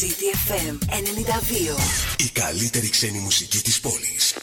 CTFM 0.00 0.76
92. 0.88 1.78
Η 2.16 2.28
καλύτερη 2.32 2.88
ξένη 2.88 3.18
μουσική 3.18 3.58
της 3.58 3.80
πόλης. 3.80 4.34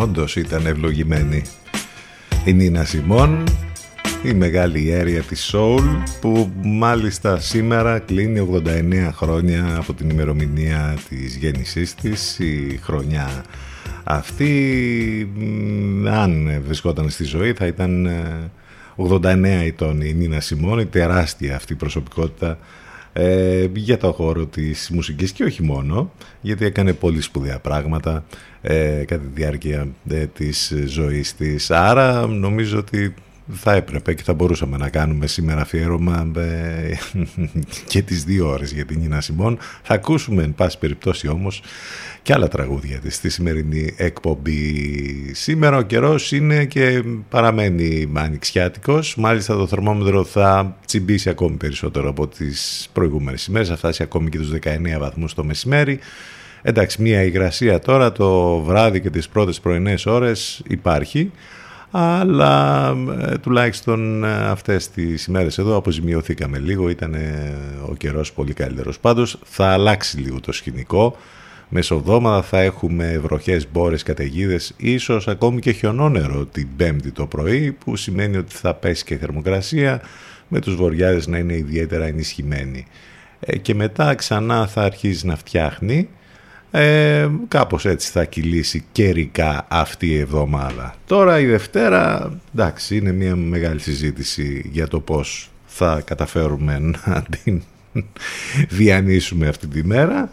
Όντως 0.00 0.36
ήταν 0.36 0.66
ευλογημένη. 0.66 1.42
Η 2.44 2.52
Νίνα 2.52 2.84
Σιμών, 2.84 3.44
η 4.22 4.32
μεγάλη 4.32 4.90
αίρια 4.90 5.22
της 5.22 5.54
Soul 5.54 5.82
που 6.20 6.50
μάλιστα 6.62 7.40
σήμερα 7.40 7.98
κλείνει 7.98 8.48
89 8.64 9.10
χρόνια 9.12 9.76
από 9.76 9.94
την 9.94 10.10
ημερομηνία 10.10 10.96
της 11.08 11.36
γέννησής 11.36 11.94
της 11.94 12.38
η 12.38 12.80
χρονιά 12.82 13.44
αυτή 14.04 14.52
αν 16.10 16.62
βρισκόταν 16.64 17.10
στη 17.10 17.24
ζωή 17.24 17.52
θα 17.52 17.66
ήταν 17.66 18.08
89 18.96 19.42
ε, 19.42 19.64
ετών 19.64 20.00
η 20.00 20.12
Νίνα 20.12 20.40
Σιμών 20.40 20.78
η 20.78 20.86
τεράστια 20.86 21.56
αυτή 21.56 21.74
προσωπικότητα 21.74 22.58
ε, 23.12 23.68
για 23.74 23.98
το 23.98 24.12
χώρο 24.12 24.46
της 24.46 24.90
μουσικής 24.90 25.32
και 25.32 25.44
όχι 25.44 25.62
μόνο 25.62 26.12
γιατί 26.40 26.64
έκανε 26.64 26.92
πολύ 26.92 27.20
σπουδαία 27.20 27.58
πράγματα 27.58 28.24
ε, 28.60 29.04
κατά 29.06 29.22
τη 29.22 29.28
διάρκεια 29.34 29.88
ε, 30.08 30.26
της 30.26 30.74
ζωής 30.86 31.34
της. 31.34 31.70
Άρα 31.70 32.26
νομίζω 32.26 32.78
ότι 32.78 33.14
θα 33.52 33.72
έπρεπε 33.72 34.14
και 34.14 34.22
θα 34.22 34.34
μπορούσαμε 34.34 34.76
να 34.76 34.88
κάνουμε 34.88 35.26
σήμερα 35.26 35.60
αφιέρωμα 35.60 36.30
ε, 36.36 36.94
και 37.90 38.02
τις 38.02 38.24
δύο 38.24 38.48
ώρες 38.48 38.72
για 38.72 38.84
την 38.84 39.00
Νίνα 39.00 39.20
Σιμών. 39.20 39.58
Θα 39.82 39.94
ακούσουμε 39.94 40.42
εν 40.42 40.54
πάση 40.54 40.78
περιπτώσει 40.78 41.28
όμως 41.28 41.62
και 42.22 42.32
άλλα 42.32 42.48
τραγούδια 42.48 42.98
της 42.98 43.14
στη 43.14 43.30
σημερινή 43.30 43.94
εκπομπή. 43.96 45.34
Σήμερα 45.34 45.76
ο 45.76 45.82
καιρός 45.82 46.32
είναι 46.32 46.64
και 46.64 47.02
παραμένει 47.28 48.12
ανοιξιάτικος. 48.14 49.16
Μάλιστα 49.16 49.56
το 49.56 49.66
θερμόμετρο 49.66 50.24
θα 50.24 50.76
τσιμπήσει 50.86 51.28
ακόμη 51.28 51.56
περισσότερο 51.56 52.08
από 52.08 52.26
τις 52.28 52.88
προηγούμενες 52.92 53.46
ημέρες. 53.46 53.68
Θα 53.68 53.76
φτάσει 53.76 54.02
ακόμη 54.02 54.30
και 54.30 54.38
τους 54.38 54.50
19 54.50 54.98
βαθμούς 54.98 55.34
το 55.34 55.44
μεσημέρι. 55.44 55.98
Εντάξει, 56.62 57.02
μια 57.02 57.22
υγρασία 57.22 57.78
τώρα 57.78 58.12
το 58.12 58.58
βράδυ 58.58 59.00
και 59.00 59.10
τις 59.10 59.28
πρώτες 59.28 59.60
πρωινές 59.60 60.06
ώρες 60.06 60.62
υπάρχει, 60.66 61.30
αλλά 61.90 62.88
ε, 63.20 63.38
τουλάχιστον 63.38 64.24
ε, 64.24 64.48
αυτές 64.48 64.90
τις 64.90 65.24
ημέρες 65.24 65.58
εδώ 65.58 65.76
αποζημιωθήκαμε 65.76 66.58
λίγο, 66.58 66.88
ήταν 66.88 67.16
ο 67.88 67.94
καιρός 67.94 68.32
πολύ 68.32 68.52
καλύτερος. 68.52 68.98
Πάντως 68.98 69.38
θα 69.44 69.66
αλλάξει 69.66 70.18
λίγο 70.18 70.40
το 70.40 70.52
σκηνικό, 70.52 71.16
μεσοβδόμαδα 71.68 72.42
θα 72.42 72.60
έχουμε 72.60 73.18
βροχές, 73.22 73.66
μπόρες, 73.72 74.02
καταιγίδες, 74.02 74.74
ίσως 74.76 75.28
ακόμη 75.28 75.60
και 75.60 75.72
χιονόνερο 75.72 76.44
την 76.44 76.68
πέμπτη 76.76 77.10
το 77.10 77.26
πρωί, 77.26 77.72
που 77.72 77.96
σημαίνει 77.96 78.36
ότι 78.36 78.54
θα 78.54 78.74
πέσει 78.74 79.04
και 79.04 79.16
θερμοκρασία, 79.16 80.02
με 80.48 80.60
τους 80.60 80.74
βοριάδες 80.74 81.26
να 81.26 81.38
είναι 81.38 81.56
ιδιαίτερα 81.56 82.04
ενισχυμένοι. 82.04 82.86
Ε, 83.40 83.58
και 83.58 83.74
μετά 83.74 84.14
ξανά 84.14 84.66
θα 84.66 84.82
αρχίζει 84.82 85.26
να 85.26 85.36
φτιάχνει, 85.36 86.08
ε, 86.70 87.28
κάπως 87.48 87.84
έτσι 87.84 88.10
θα 88.10 88.24
κυλήσει 88.24 88.84
καιρικά 88.92 89.66
αυτή 89.68 90.06
η 90.06 90.18
εβδομάδα. 90.18 90.94
Τώρα 91.06 91.40
η 91.40 91.46
Δευτέρα, 91.46 92.32
εντάξει, 92.54 92.96
είναι 92.96 93.12
μια 93.12 93.36
μεγάλη 93.36 93.80
συζήτηση 93.80 94.70
για 94.72 94.88
το 94.88 95.00
πώς 95.00 95.50
θα 95.66 96.02
καταφέρουμε 96.04 96.78
να 96.78 97.24
την 97.42 97.62
διανύσουμε 98.68 99.48
αυτή 99.48 99.66
τη 99.66 99.84
μέρα. 99.84 100.30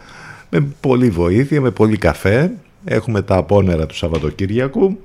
Με 0.50 0.66
πολύ 0.80 1.10
βοήθεια, 1.10 1.60
με 1.60 1.70
πολύ 1.70 1.96
καφέ. 1.96 2.52
Έχουμε 2.84 3.22
τα 3.22 3.36
απόνερα 3.36 3.86
του 3.86 3.94
Σαββατοκύριακου. 3.94 4.98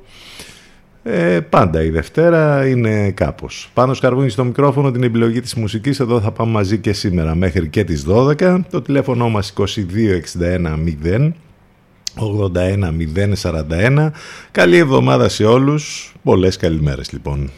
Ε, 1.03 1.39
πάντα 1.39 1.83
η 1.83 1.89
Δευτέρα 1.89 2.67
είναι 2.67 3.11
κάπως. 3.11 3.69
Πάνω 3.73 3.93
σκαρβούνι 3.93 4.29
στο 4.29 4.43
μικρόφωνο 4.43 4.91
την 4.91 5.03
επιλογή 5.03 5.41
της 5.41 5.53
μουσικής. 5.55 5.99
Εδώ 5.99 6.21
θα 6.21 6.31
πάμε 6.31 6.51
μαζί 6.51 6.77
και 6.77 6.93
σήμερα 6.93 7.35
μέχρι 7.35 7.67
και 7.67 7.83
τις 7.83 8.05
12. 8.07 8.59
Το 8.69 8.81
τηλέφωνο 8.81 9.29
μας 9.29 9.53
2261 9.53 10.77
0 11.03 11.31
81 12.15 12.91
041. 13.41 14.11
Καλή 14.51 14.77
εβδομάδα 14.77 15.29
σε 15.29 15.45
όλους. 15.45 16.13
Πολλές 16.23 16.57
καλημέρες 16.57 17.11
λοιπόν. 17.11 17.49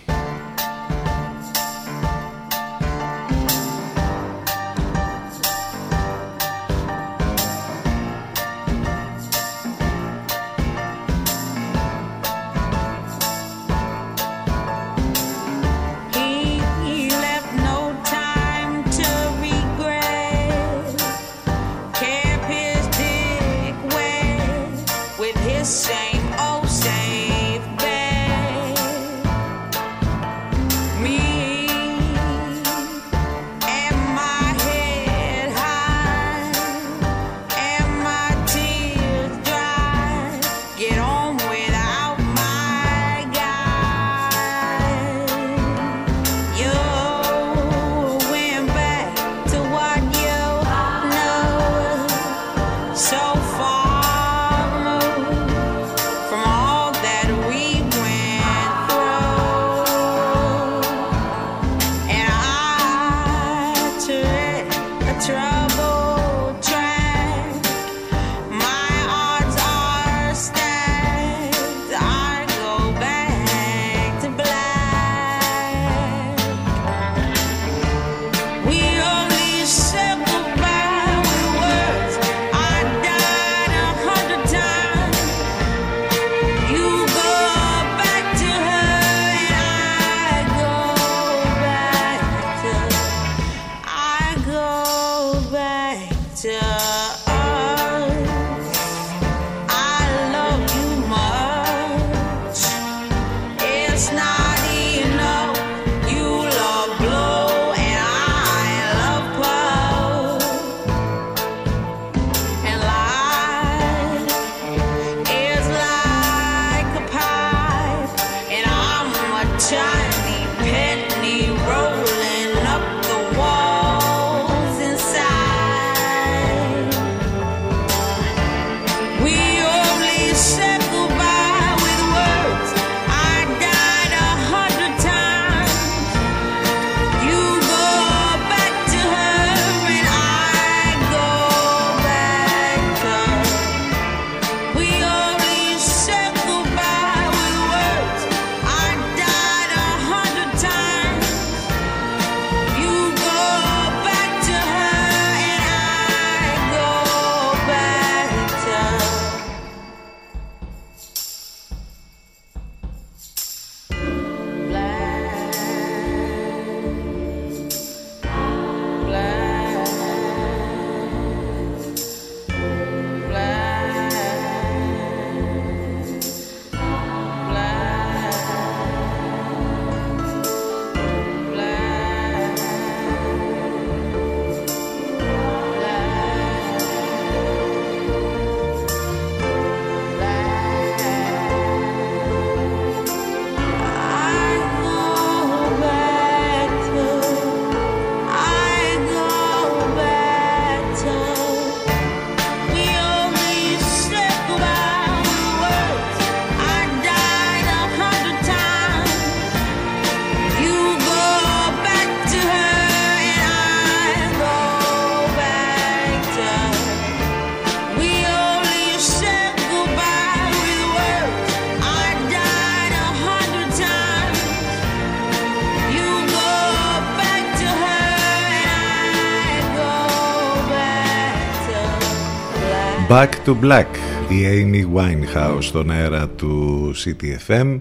To 233.45 233.55
Black, 233.63 233.85
η 234.29 234.45
Amy 234.45 234.97
Winehouse 234.97 235.57
στον 235.59 235.91
αέρα 235.91 236.27
του 236.29 236.91
CTFM. 236.95 237.79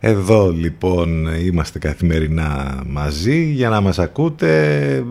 Εδώ 0.00 0.50
λοιπόν 0.50 1.26
είμαστε 1.26 1.78
καθημερινά 1.78 2.82
μαζί 2.86 3.44
για 3.44 3.68
να 3.68 3.80
μας 3.80 3.98
ακούτε. 3.98 5.04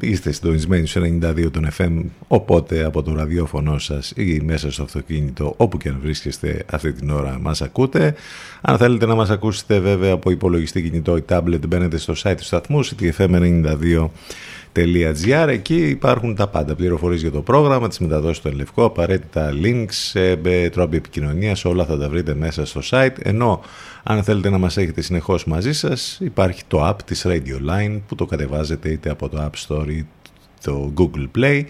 Είστε 0.00 0.32
συντονισμένοι 0.32 0.86
στο 0.86 1.00
92 1.22 1.50
των 1.50 1.68
FM, 1.78 2.02
οπότε 2.28 2.84
από 2.84 3.02
το 3.02 3.14
ραδιόφωνο 3.14 3.78
σας 3.78 4.12
ή 4.16 4.40
μέσα 4.44 4.72
στο 4.72 4.82
αυτοκίνητο, 4.82 5.54
όπου 5.56 5.76
και 5.76 5.88
αν 5.88 5.98
βρίσκεστε 6.02 6.64
αυτή 6.70 6.92
την 6.92 7.10
ώρα 7.10 7.38
μας 7.40 7.62
ακούτε. 7.62 8.14
Αν 8.60 8.78
θέλετε 8.78 9.06
να 9.06 9.14
μας 9.14 9.30
ακούσετε 9.30 9.78
βέβαια 9.78 10.12
από 10.12 10.30
υπολογιστή 10.30 10.82
κινητό 10.82 11.16
ή 11.16 11.24
tablet 11.28 11.66
μπαίνετε 11.68 11.98
στο 11.98 12.14
site 12.22 12.34
του 12.36 12.44
σταθμού 12.44 12.84
ctfm92 12.84 14.08
Εκεί 15.48 15.88
υπάρχουν 15.88 16.34
τα 16.34 16.48
πάντα. 16.48 16.74
Πληροφορίε 16.74 17.18
για 17.18 17.30
το 17.30 17.42
πρόγραμμα, 17.42 17.88
τι 17.88 18.02
μεταδόσει 18.02 18.34
στο 18.34 18.48
Ελευκό, 18.48 18.84
απαραίτητα 18.84 19.52
links, 19.62 20.16
τρόποι 20.72 20.96
επικοινωνία, 20.96 21.56
όλα 21.64 21.84
θα 21.84 21.98
τα 21.98 22.08
βρείτε 22.08 22.34
μέσα 22.34 22.66
στο 22.66 22.80
site. 22.90 23.14
Ενώ 23.22 23.60
αν 24.02 24.22
θέλετε 24.22 24.50
να 24.50 24.58
μας 24.58 24.76
έχετε 24.76 25.00
συνεχώς 25.00 25.44
μαζί 25.44 25.72
σας, 25.72 26.18
υπάρχει 26.20 26.62
το 26.68 26.88
app 26.88 26.96
της 27.04 27.24
Radio 27.26 27.70
Line 27.70 28.00
που 28.06 28.14
το 28.14 28.26
κατεβάζετε 28.26 28.88
είτε 28.88 29.10
από 29.10 29.28
το 29.28 29.50
App 29.50 29.66
Store 29.68 29.88
ή 29.88 30.06
το 30.64 30.92
Google 30.96 31.38
Play 31.38 31.62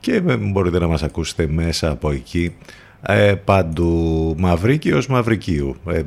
και 0.00 0.20
μπορείτε 0.20 0.78
να 0.78 0.86
μας 0.86 1.02
ακούσετε 1.02 1.46
μέσα 1.46 1.90
από 1.90 2.10
εκεί 2.10 2.54
ε, 3.02 3.34
παντού 3.34 4.34
Μαυρίκιος 4.38 5.06
Μαυρικίου. 5.06 5.76
Ε, 5.86 6.02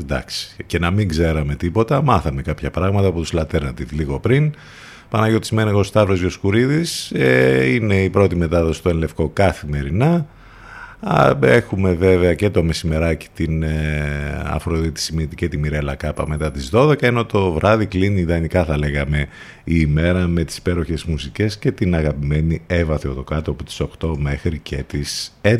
εντάξει, 0.00 0.56
και 0.66 0.78
να 0.78 0.90
μην 0.90 1.08
ξέραμε 1.08 1.54
τίποτα, 1.54 2.02
μάθαμε 2.02 2.42
κάποια 2.42 2.70
πράγματα 2.70 3.06
από 3.06 3.20
τους 3.20 3.32
Laternative 3.36 3.90
λίγο 3.90 4.20
πριν. 4.20 4.54
Παναγιώτης 5.10 5.50
Μένεγος 5.50 5.86
Σταύρος 5.86 6.20
Γιοσκουρίδης 6.20 7.10
ε, 7.10 7.74
είναι 7.74 8.02
η 8.02 8.10
πρώτη 8.10 8.36
μετάδοση 8.36 8.82
του 8.82 8.88
Ελευκό 8.88 9.28
καθημερινά 9.28 10.26
έχουμε 11.40 11.92
βέβαια 11.92 12.34
και 12.34 12.50
το 12.50 12.62
μεσημεράκι 12.62 13.26
την 13.34 13.62
ε, 13.62 14.42
Αφροδίτη 14.46 15.00
Σιμίτη 15.00 15.34
και 15.34 15.48
τη 15.48 15.58
Μιρέλα 15.58 15.94
Κάπα 15.94 16.28
μετά 16.28 16.50
τις 16.50 16.70
12 16.72 17.02
ενώ 17.02 17.24
το 17.24 17.52
βράδυ 17.52 17.86
κλείνει 17.86 18.20
ιδανικά 18.20 18.64
θα 18.64 18.78
λέγαμε 18.78 19.18
η 19.64 19.74
ημέρα 19.76 20.26
με 20.26 20.44
τις 20.44 20.56
υπέροχες 20.56 21.04
μουσικές 21.04 21.58
και 21.58 21.72
την 21.72 21.94
αγαπημένη 21.94 22.62
Εύα 22.66 22.98
Θεοδοκάτω 22.98 23.50
από 23.50 23.64
τις 23.64 23.80
8 24.00 24.14
μέχρι 24.16 24.58
και 24.58 24.84
τις 24.86 25.32
11. 25.42 25.58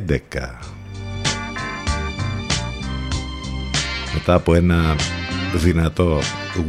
Μετά 4.14 4.34
από 4.34 4.54
ένα 4.54 4.96
δυνατό 5.54 6.18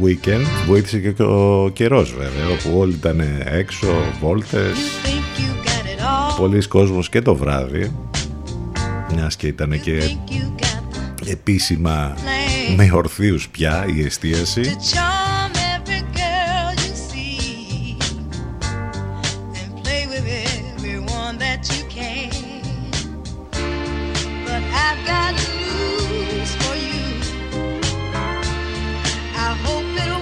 weekend. 0.02 0.46
Βοήθησε 0.66 0.98
και 0.98 1.22
ο 1.22 1.70
καιρός 1.72 2.14
βέβαια 2.14 2.48
όπου 2.48 2.78
όλοι 2.78 2.92
ήταν 2.92 3.22
έξω, 3.44 3.86
βόλτες. 4.20 4.78
Πολλοί 6.36 6.66
κόσμος 6.66 7.08
και 7.08 7.22
το 7.22 7.34
βράδυ 7.34 7.92
μιας 9.14 9.36
και 9.36 9.46
ήταν 9.46 9.80
και 9.80 10.16
επίσημα 11.26 12.14
με 12.76 12.90
ορθίους 12.92 13.48
πια 13.48 13.86
η 13.96 14.04
εστίαση 14.04 14.76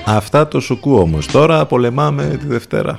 Αυτά 0.06 0.48
το 0.48 0.60
σουκού 0.60 0.94
όμως. 0.94 1.26
Τώρα 1.26 1.66
πολεμάμε 1.66 2.36
τη 2.40 2.46
Δευτέρα. 2.46 2.98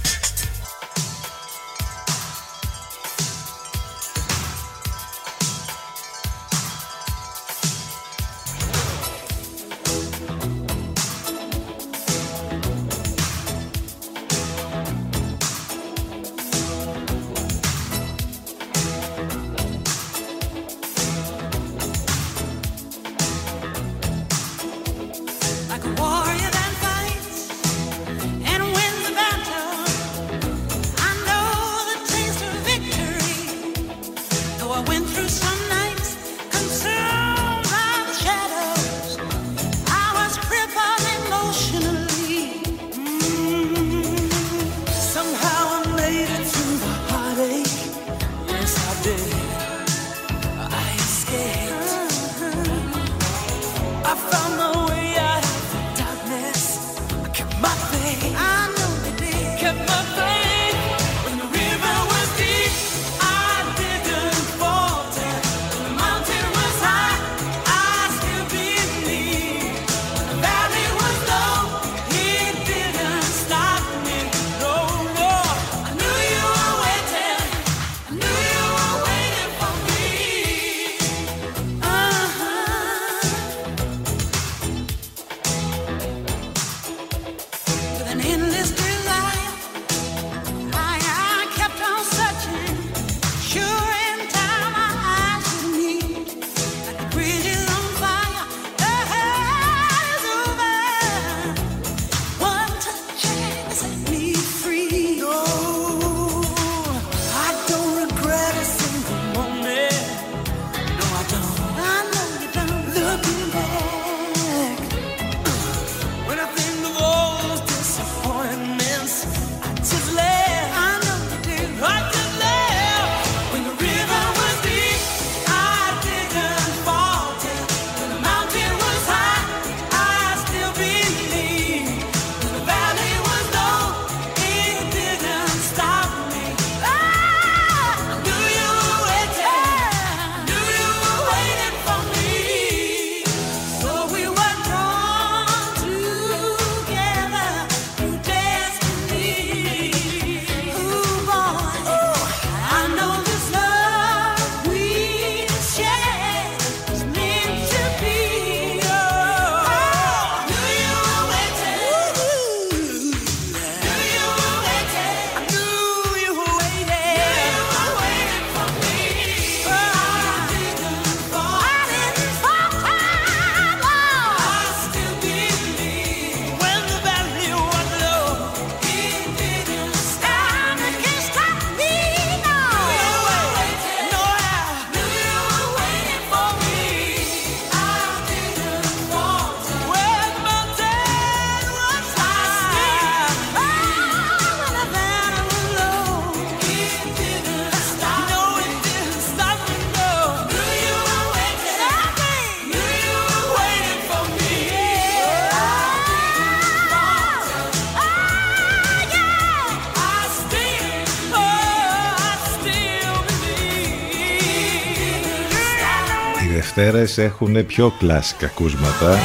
Δευτέρες 216.81 217.17
έχουν 217.17 217.65
πιο 217.65 217.93
κλασικά 217.99 218.45
ακούσματα 218.45 219.17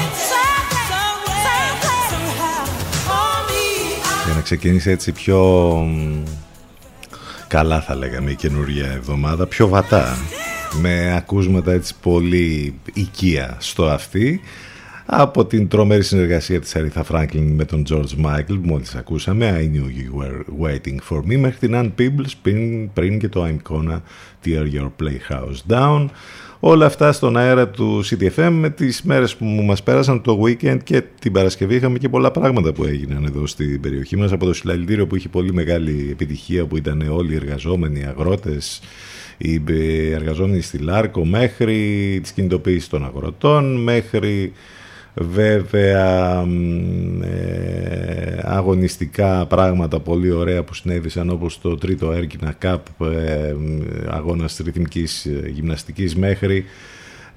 για 4.25 4.35
να 4.35 4.41
ξεκινήσει 4.41 4.91
έτσι 4.91 5.13
πιο 5.13 5.73
καλά 7.47 7.81
θα 7.81 7.95
λέγαμε 7.95 8.31
η 8.31 8.35
καινούργια 8.35 8.87
εβδομάδα 8.87 9.47
πιο 9.47 9.69
βατά. 9.69 10.17
Με 10.81 11.15
ακούσματα 11.17 11.73
έτσι 11.73 11.95
πολύ 12.03 12.81
οικία 12.93 13.57
στο 13.61 13.85
αυτή 13.85 14.41
από 15.07 15.45
την 15.45 15.69
τρομερή 15.69 16.03
συνεργασία 16.03 16.61
της 16.61 16.77
Αριθά 16.77 17.05
Φράγκλιν 17.05 17.55
με 17.55 17.65
τον 17.65 17.85
George 17.91 18.27
Michael 18.27 18.45
που 18.47 18.61
μόλις 18.63 18.95
ακούσαμε 18.95 19.59
I 19.59 19.77
knew 19.77 19.87
you 19.87 20.23
were 20.23 20.67
waiting 20.67 20.99
for 21.11 21.19
me 21.19 21.39
μέχρι 21.39 21.59
την 21.59 21.73
Ann 21.75 21.93
Peebles 22.01 22.33
πριν, 22.43 22.93
πριν 22.93 23.19
και 23.19 23.29
το 23.29 23.47
I'm 23.47 23.73
gonna 23.73 24.01
tear 24.45 24.67
your 24.75 24.91
playhouse 25.01 25.73
down 25.77 26.09
όλα 26.69 26.87
αυτά 26.87 27.13
στον 27.13 27.37
αέρα 27.37 27.69
του 27.69 28.05
CTFM 28.05 28.51
με 28.51 28.71
τις 28.71 29.03
μέρες 29.03 29.37
που 29.37 29.45
μας 29.45 29.83
πέρασαν 29.83 30.23
το 30.23 30.43
weekend 30.45 30.79
και 30.85 31.03
την 31.21 31.33
Παρασκευή 31.33 31.75
είχαμε 31.75 31.99
και 31.99 32.09
πολλά 32.09 32.31
πράγματα 32.31 32.73
που 32.73 32.85
έγιναν 32.85 33.25
εδώ 33.25 33.47
στην 33.47 33.81
περιοχή 33.81 34.17
μας. 34.17 34.33
Από 34.33 34.47
το 34.47 34.55
συλλαλητήριο 34.55 35.07
που 35.07 35.17
είχε 35.17 35.29
πολύ 35.29 35.53
μεγάλη 35.53 36.09
επιτυχία 36.11 36.67
που 36.67 36.77
ήταν 36.77 37.09
όλοι 37.11 37.33
οι 37.33 37.37
εργαζόμενοι, 37.37 38.01
οι 38.01 38.05
αγρότες 38.05 38.81
οι 39.39 39.63
εργαζόμενοι 40.13 40.61
στη 40.61 40.79
Λάρκο 40.79 41.25
μέχρι 41.25 41.75
τις 42.23 42.33
κινητοποίησεις 42.33 42.89
των 42.89 43.05
αγροτών 43.05 43.83
μέχρι 43.83 44.53
βέβαια 45.17 46.45
ε, 47.23 48.41
αγωνιστικά 48.43 49.47
πράγματα 49.47 50.01
πολύ 50.01 50.31
ωραία 50.31 50.65
που 50.65 50.75
συνέβησαν 50.75 51.31
όπως 51.31 51.61
το 51.61 51.75
τρίτο 51.75 52.13
Έρκινα 52.13 52.53
Καπ 52.59 52.87
ε, 53.01 53.55
αγώνας 54.09 54.61
ρυθμικής 54.65 55.29
γυμναστικής 55.53 56.17
μέχρι. 56.17 56.65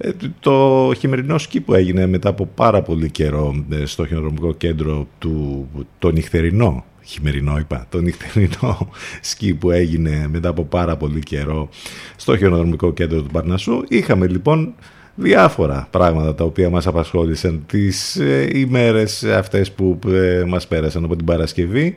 Ε, 0.01 0.11
το 0.39 0.91
χειμερινό 0.97 1.37
σκι 1.37 1.61
που 1.61 1.73
έγινε 1.73 2.07
μετά 2.07 2.29
από 2.29 2.45
πάρα 2.45 2.81
πολύ 2.81 3.11
καιρό 3.11 3.65
ε, 3.69 3.85
στο 3.85 4.05
χειρονομικό 4.05 4.53
κέντρο 4.53 5.07
του 5.19 5.67
το 5.99 6.11
νυχτερινό 6.11 6.85
χειμερινό 7.03 7.57
είπα, 7.57 7.85
το 7.89 8.01
νυχτερινό 8.01 8.89
σκι 9.21 9.53
που 9.53 9.71
έγινε 9.71 10.27
μετά 10.31 10.49
από 10.49 10.63
πάρα 10.63 10.97
πολύ 10.97 11.19
καιρό 11.19 11.69
στο 12.15 12.37
χειρονομικό 12.37 12.93
κέντρο 12.93 13.21
του 13.21 13.29
Παρνασσού. 13.31 13.83
Είχαμε 13.87 14.27
λοιπόν 14.27 14.73
διάφορα 15.19 15.87
πράγματα 15.91 16.35
τα 16.35 16.43
οποία 16.43 16.69
μας 16.69 16.87
απασχόλησαν 16.87 17.63
τις 17.65 18.15
ε, 18.15 18.49
ημέρες 18.53 19.23
αυτές 19.23 19.71
που 19.71 19.99
ε, 20.07 20.43
μας 20.47 20.67
πέρασαν 20.67 21.03
από 21.03 21.15
την 21.15 21.25
Παρασκευή 21.25 21.95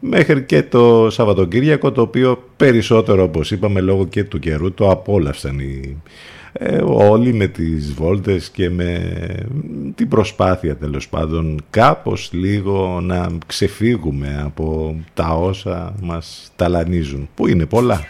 μέχρι 0.00 0.42
και 0.42 0.62
το 0.62 1.10
Σαββατοκύριακο 1.10 1.92
το 1.92 2.00
οποίο 2.00 2.42
περισσότερο 2.56 3.22
όπως 3.22 3.50
είπαμε 3.50 3.80
λόγω 3.80 4.06
και 4.06 4.24
του 4.24 4.38
καιρού 4.38 4.72
το 4.72 4.90
απόλαυσαν 4.90 5.58
οι, 5.58 5.96
ε, 6.52 6.80
όλοι 6.84 7.32
με 7.32 7.46
τις 7.46 7.92
βόλτες 7.92 8.50
και 8.50 8.70
με 8.70 9.16
την 9.94 10.08
προσπάθεια 10.08 10.76
τέλος 10.76 11.08
πάντων 11.08 11.60
κάπως 11.70 12.30
λίγο 12.32 13.00
να 13.02 13.28
ξεφύγουμε 13.46 14.42
από 14.44 14.96
τα 15.14 15.28
όσα 15.28 15.94
μας 16.02 16.52
ταλανίζουν 16.56 17.28
που 17.34 17.46
είναι 17.46 17.66
πολλά; 17.66 18.04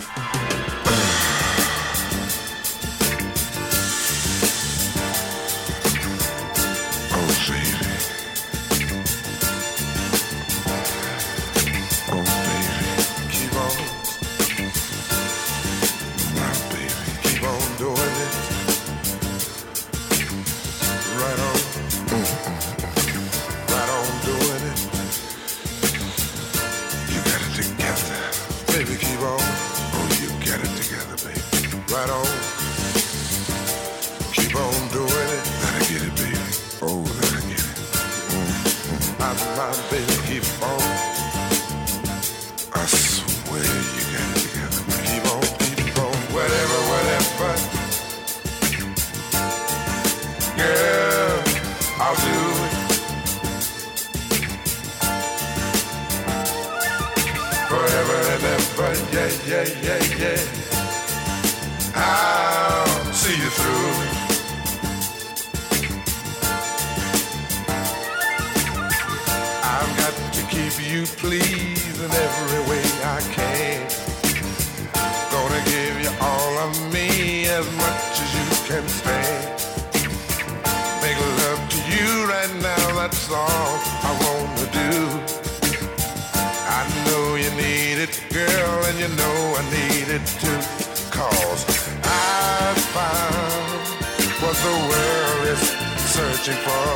is 95.47 95.63
searching 96.11 96.59
for. 96.67 96.91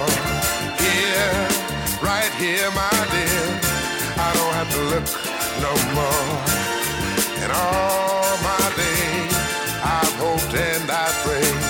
Here, 0.82 1.34
right 2.02 2.32
here, 2.42 2.66
my 2.74 2.98
dear, 3.14 3.46
I 4.18 4.28
don't 4.34 4.54
have 4.58 4.70
to 4.74 4.82
look 4.90 5.06
no 5.62 5.72
more. 5.94 6.26
And 7.42 7.50
all 7.54 8.34
my 8.42 8.66
days, 8.74 9.34
I've 9.86 10.14
hoped 10.18 10.50
and 10.50 10.90
I've 10.90 11.16
prayed 11.22 11.62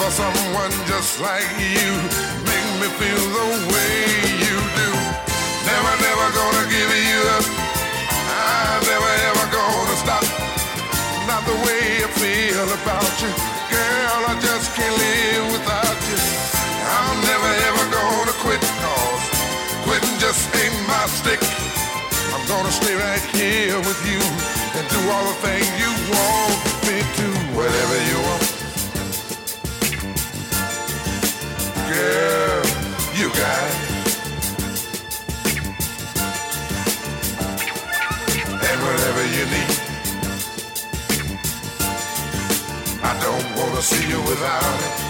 for 0.00 0.10
someone 0.10 0.72
just 0.88 1.20
like 1.20 1.50
you. 1.60 1.90
Make 2.48 2.68
me 2.80 2.88
feel 2.96 3.24
the 3.36 3.48
way 3.72 3.96
you 4.44 4.56
do. 4.80 4.90
Never, 5.68 5.94
never 6.00 6.26
gonna 6.38 6.64
give 6.72 6.90
you 6.96 7.20
up. 7.36 7.46
I'm 8.40 8.80
never, 8.88 9.12
ever 9.28 9.46
gonna 9.52 9.96
stop. 10.04 10.24
Not 11.28 11.42
the 11.44 11.56
way 11.66 11.84
I 12.00 12.08
feel 12.16 12.68
about 12.80 13.14
you. 13.20 13.32
Girl, 13.68 14.20
I 14.32 14.34
just 14.40 14.74
can't 14.74 14.96
live 14.96 15.52
without 15.52 15.89
This 20.30 20.46
ain't 20.62 20.86
my 20.86 21.06
stick. 21.06 21.40
I'm 22.32 22.46
gonna 22.46 22.70
stay 22.70 22.94
right 22.94 23.20
here 23.34 23.76
with 23.78 24.00
you 24.06 24.20
and 24.78 24.88
do 24.88 25.10
all 25.10 25.24
the 25.26 25.34
things 25.42 25.66
you 25.82 25.90
want 26.06 26.54
me 26.86 27.02
to, 27.18 27.26
whatever 27.58 27.96
you 28.08 28.16
want. 28.28 28.44
Girl, 31.90 32.62
you 33.18 33.26
got 33.42 33.62
it. 33.66 33.74
And 38.68 38.78
whatever 38.86 39.22
you 39.34 39.44
need. 39.54 39.74
I 43.02 43.12
don't 43.20 43.46
wanna 43.56 43.82
see 43.82 44.06
you 44.08 44.20
without 44.22 44.80
it. 44.80 45.09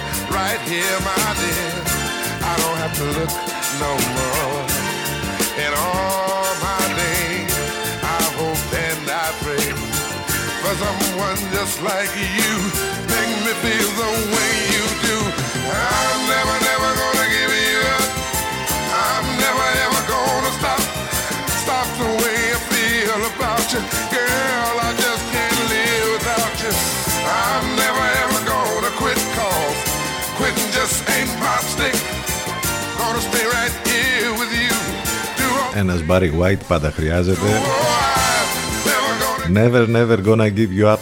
right 0.31 0.61
here, 0.67 0.97
my 1.03 1.27
dear. 1.39 1.73
I 2.43 2.53
don't 2.61 2.77
have 2.83 2.95
to 2.99 3.07
look 3.19 3.33
no 3.83 3.91
more. 4.17 4.63
In 5.59 5.71
all 5.75 6.47
my 6.63 6.83
days, 6.95 7.53
I 8.01 8.21
hope 8.39 8.63
and 8.71 9.03
I 9.07 9.27
pray 9.43 9.67
for 10.61 10.73
someone 10.83 11.39
just 11.51 11.81
like 11.83 12.11
you. 12.15 12.53
Make 13.11 13.33
me 13.45 13.53
feel 13.63 13.89
the 14.01 14.11
way 14.33 14.53
you 14.75 14.85
do. 15.07 15.17
I'm 15.69 16.19
never, 16.31 16.55
never 16.71 16.89
gonna 17.01 17.27
give 17.35 17.51
you 17.51 17.79
up. 17.97 18.09
I'm 19.07 19.25
never, 19.45 19.67
ever 19.85 20.01
gonna 20.07 20.51
stop. 20.59 20.81
Stop 21.63 21.87
the 21.99 22.09
way 22.23 22.39
I 22.55 22.59
feel 22.71 23.21
about 23.35 23.65
you, 23.73 23.81
girl. 24.15 24.80
Ένας 35.81 36.03
Barry 36.09 36.31
White 36.41 36.61
πάντα 36.67 36.91
χρειάζεται. 36.91 37.61
Never, 39.53 39.87
never 39.87 40.17
gonna 40.25 40.49
give 40.49 40.79
you 40.79 40.85
up. 40.85 40.97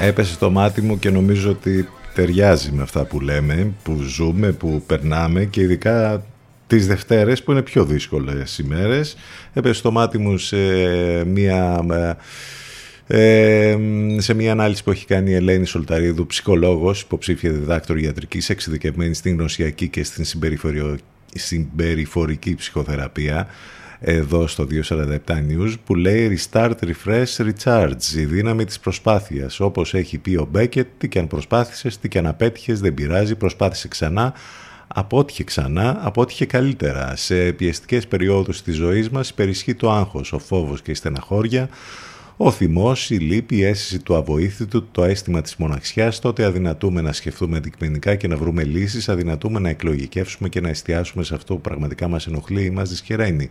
Έπεσε 0.00 0.32
στο 0.32 0.50
μάτι 0.50 0.80
μου 0.80 0.98
και 0.98 1.10
νομίζω 1.10 1.50
ότι 1.50 1.88
ταιριάζει 2.14 2.70
με 2.72 2.82
αυτά 2.82 3.04
που 3.04 3.20
λέμε, 3.20 3.72
που 3.82 3.96
ζούμε, 4.02 4.52
που 4.52 4.82
περνάμε 4.86 5.44
και 5.44 5.60
ειδικά 5.60 6.24
τις 6.66 6.86
Δευτέρες 6.86 7.42
που 7.42 7.50
είναι 7.52 7.62
πιο 7.62 7.84
δύσκολες 7.84 8.58
ημέρες. 8.58 9.16
Έπεσε 9.52 9.74
στο 9.74 9.90
μάτι 9.90 10.18
μου 10.18 10.38
σε 10.38 10.56
μια 11.24 11.84
ε, 13.12 13.76
σε 14.18 14.34
μια 14.34 14.52
ανάλυση 14.52 14.84
που 14.84 14.90
έχει 14.90 15.06
κάνει 15.06 15.30
η 15.30 15.34
Ελένη 15.34 15.66
Σολταρίδου, 15.66 16.26
ψυχολόγος, 16.26 17.00
υποψήφια 17.00 17.50
διδάκτορ 17.50 17.98
ιατρικής, 17.98 18.50
εξειδικευμένη 18.50 19.14
στην 19.14 19.34
γνωσιακή 19.34 19.88
και 19.88 20.04
στην 20.04 20.24
συμπεριφορική 21.34 22.54
ψυχοθεραπεία, 22.54 23.46
εδώ 24.00 24.46
στο 24.46 24.66
247 24.88 25.16
News, 25.26 25.74
που 25.84 25.94
λέει 25.94 26.38
Restart, 26.38 26.72
Refresh, 26.80 27.36
Recharge, 27.36 28.14
η 28.16 28.24
δύναμη 28.24 28.64
της 28.64 28.80
προσπάθειας. 28.80 29.60
Όπως 29.60 29.94
έχει 29.94 30.18
πει 30.18 30.36
ο 30.36 30.48
Μπέκετ, 30.50 30.86
τι 30.98 31.08
και 31.08 31.18
αν 31.18 31.26
προσπάθησες, 31.26 31.98
τι 31.98 32.08
και 32.08 32.18
αν 32.18 32.26
απέτυχες, 32.26 32.80
δεν 32.80 32.94
πειράζει, 32.94 33.34
προσπάθησε 33.34 33.88
ξανά, 33.88 34.34
απότυχε 34.86 35.44
ξανά, 35.44 35.98
απότυχε 36.02 36.44
καλύτερα. 36.44 37.16
Σε 37.16 37.52
πιεστικές 37.52 38.06
περιόδους 38.06 38.62
της 38.62 38.76
ζωής 38.76 39.10
μας 39.10 39.28
υπερισχύει 39.28 39.74
το 39.74 39.90
άγχος, 39.90 40.32
ο 40.32 40.38
φόβος 40.38 40.82
και 40.82 40.90
η 40.90 40.94
στεναχώρια, 40.94 41.68
ο 42.42 42.50
θυμός, 42.50 43.10
η 43.10 43.16
λύπη, 43.16 43.56
η 43.56 43.64
αίσθηση 43.64 43.98
του 43.98 44.16
αβοήθητου, 44.16 44.86
το 44.90 45.04
αίσθημα 45.04 45.40
της 45.40 45.56
μοναξιάς, 45.56 46.18
τότε 46.18 46.44
αδυνατούμε 46.44 47.00
να 47.00 47.12
σκεφτούμε 47.12 47.56
αντικειμενικά 47.56 48.14
και 48.14 48.28
να 48.28 48.36
βρούμε 48.36 48.64
λύσεις, 48.64 49.08
αδυνατούμε 49.08 49.60
να 49.60 49.68
εκλογικεύσουμε 49.68 50.48
και 50.48 50.60
να 50.60 50.68
εστιάσουμε 50.68 51.24
σε 51.24 51.34
αυτό 51.34 51.54
που 51.54 51.60
πραγματικά 51.60 52.08
μας 52.08 52.26
ενοχλεί 52.26 52.64
ή 52.64 52.70
μας 52.70 52.88
δυσχεραίνει. 52.88 53.48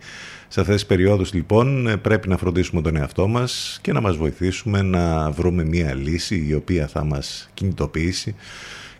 Σε 0.47 0.59
αυτές 0.59 0.75
τις 0.75 0.85
περιόδους 0.85 1.33
λοιπόν 1.33 1.99
πρέπει 2.01 2.27
να 2.27 2.37
φροντίσουμε 2.37 2.81
τον 2.81 2.95
εαυτό 2.95 3.27
μας 3.27 3.79
και 3.81 3.93
να 3.93 4.01
μας 4.01 4.17
βοηθήσουμε 4.17 4.81
να 4.81 5.31
βρούμε 5.31 5.63
μία 5.63 5.95
λύση 5.95 6.45
η 6.47 6.53
οποία 6.53 6.87
θα 6.87 7.03
μας 7.03 7.49
κινητοποιήσει 7.53 8.35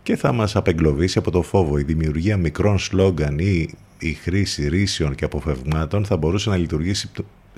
και 0.03 0.15
θα 0.15 0.31
μας 0.31 0.55
απεγκλωβίσει 0.55 1.17
από 1.17 1.31
το 1.31 1.41
φόβο. 1.41 1.77
Η 1.77 1.83
δημιουργία 1.83 2.37
μικρών 2.37 2.79
σλόγκαν 2.79 3.39
ή 3.39 3.69
η 3.99 4.13
χρήση 4.13 4.67
ρήσεων 4.67 5.15
και 5.15 5.25
αποφθεγμάτων 5.25 6.05
θα 6.05 6.17
μπορούσε 6.17 6.49
να 6.49 6.57
λειτουργήσει 6.57 7.09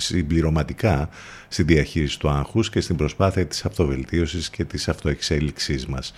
συμπληρωματικά 0.01 1.09
στη 1.47 1.63
διαχείριση 1.63 2.19
του 2.19 2.29
άγχους 2.29 2.69
και 2.69 2.81
στην 2.81 2.95
προσπάθεια 2.95 3.45
της 3.45 3.65
αυτοβελτίωσης 3.65 4.49
και 4.49 4.63
της 4.63 4.89
αυτοεξέλιξής 4.89 5.85
μας. 5.85 6.13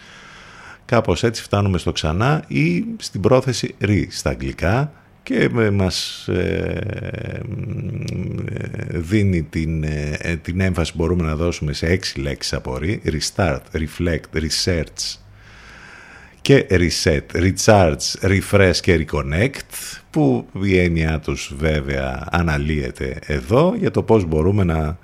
Κάπως 0.85 1.23
έτσι 1.23 1.41
φτάνουμε 1.41 1.77
στο 1.77 1.91
ξανά 1.91 2.43
ή 2.47 2.85
στην 2.97 3.21
πρόθεση 3.21 3.75
ρί 3.79 4.07
στα 4.11 4.29
αγγλικά 4.29 4.91
και 5.23 5.49
μας 5.73 6.27
ε, 6.27 7.41
δίνει 8.89 9.43
την, 9.43 9.83
ε, 9.83 10.39
την 10.41 10.61
έμφαση 10.61 10.91
που 10.91 10.97
μπορούμε 10.97 11.23
να 11.23 11.35
δώσουμε 11.35 11.73
σε 11.73 11.87
έξι 11.87 12.19
λέξεις 12.19 12.53
από 12.53 12.77
ρί, 12.77 13.01
restart, 13.05 13.61
reflect, 13.71 14.21
research, 14.33 15.17
και 16.43 16.67
reset, 16.69 17.21
recharge, 17.33 17.97
refresh 18.21 18.75
και 18.81 19.05
reconnect 19.05 19.59
που 20.09 20.47
η 20.61 20.77
έννοια 20.79 21.19
τους 21.19 21.53
βέβαια 21.57 22.27
αναλύεται 22.31 23.19
εδώ 23.25 23.75
για 23.77 23.91
το 23.91 24.03
πώς 24.03 24.25
μπορούμε 24.25 24.63
να 24.63 24.97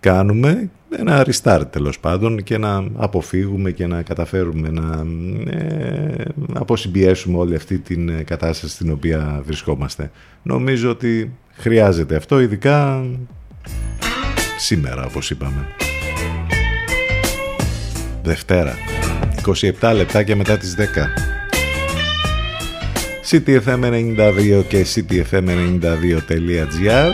κάνουμε 0.00 0.70
ένα 0.98 1.26
restart 1.26 1.66
τέλος 1.70 1.98
πάντων 1.98 2.42
και 2.42 2.58
να 2.58 2.84
αποφύγουμε 2.96 3.70
και 3.70 3.86
να 3.86 4.02
καταφέρουμε 4.02 4.70
να 4.70 5.06
ε, 5.50 6.24
αποσυμπιέσουμε 6.54 7.38
όλη 7.38 7.54
αυτή 7.54 7.78
την 7.78 8.24
κατάσταση 8.24 8.74
στην 8.74 8.90
οποία 8.90 9.42
βρισκόμαστε. 9.46 10.10
Νομίζω 10.42 10.90
ότι 10.90 11.32
χρειάζεται 11.52 12.16
αυτό 12.16 12.40
ειδικά 12.40 13.04
σήμερα 14.58 15.04
όπως 15.04 15.30
είπαμε. 15.30 15.66
Δευτέρα. 18.22 19.01
27 19.80 19.92
λεπτά 19.94 20.22
και 20.22 20.34
μετά 20.34 20.58
τις 20.58 20.74
10. 20.78 20.82
CTFM92 23.30 24.64
και 24.68 24.86
CTFM92.gr 24.94 27.10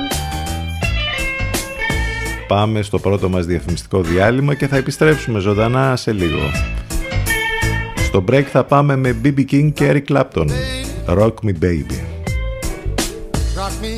Πάμε 2.49 2.83
στο 2.83 2.99
πρώτο 2.99 3.29
μας 3.29 3.47
διαφημιστικό 3.47 4.01
διάλειμμα 4.01 4.55
και 4.55 4.67
θα 4.67 4.77
επιστρέψουμε 4.77 5.39
ζωντανά 5.39 5.97
σε 5.97 6.13
λίγο. 6.13 6.39
Στο 7.97 8.25
break 8.31 8.43
θα 8.43 8.65
πάμε 8.65 8.97
με 8.97 9.17
BB 9.25 9.45
King 9.51 9.73
και 9.73 9.93
Eric 9.93 10.13
Clapton. 10.13 10.47
Rock 11.07 11.35
Me 11.45 11.53
Baby. 11.63 12.01
Rock 13.57 13.73
me 13.83 13.98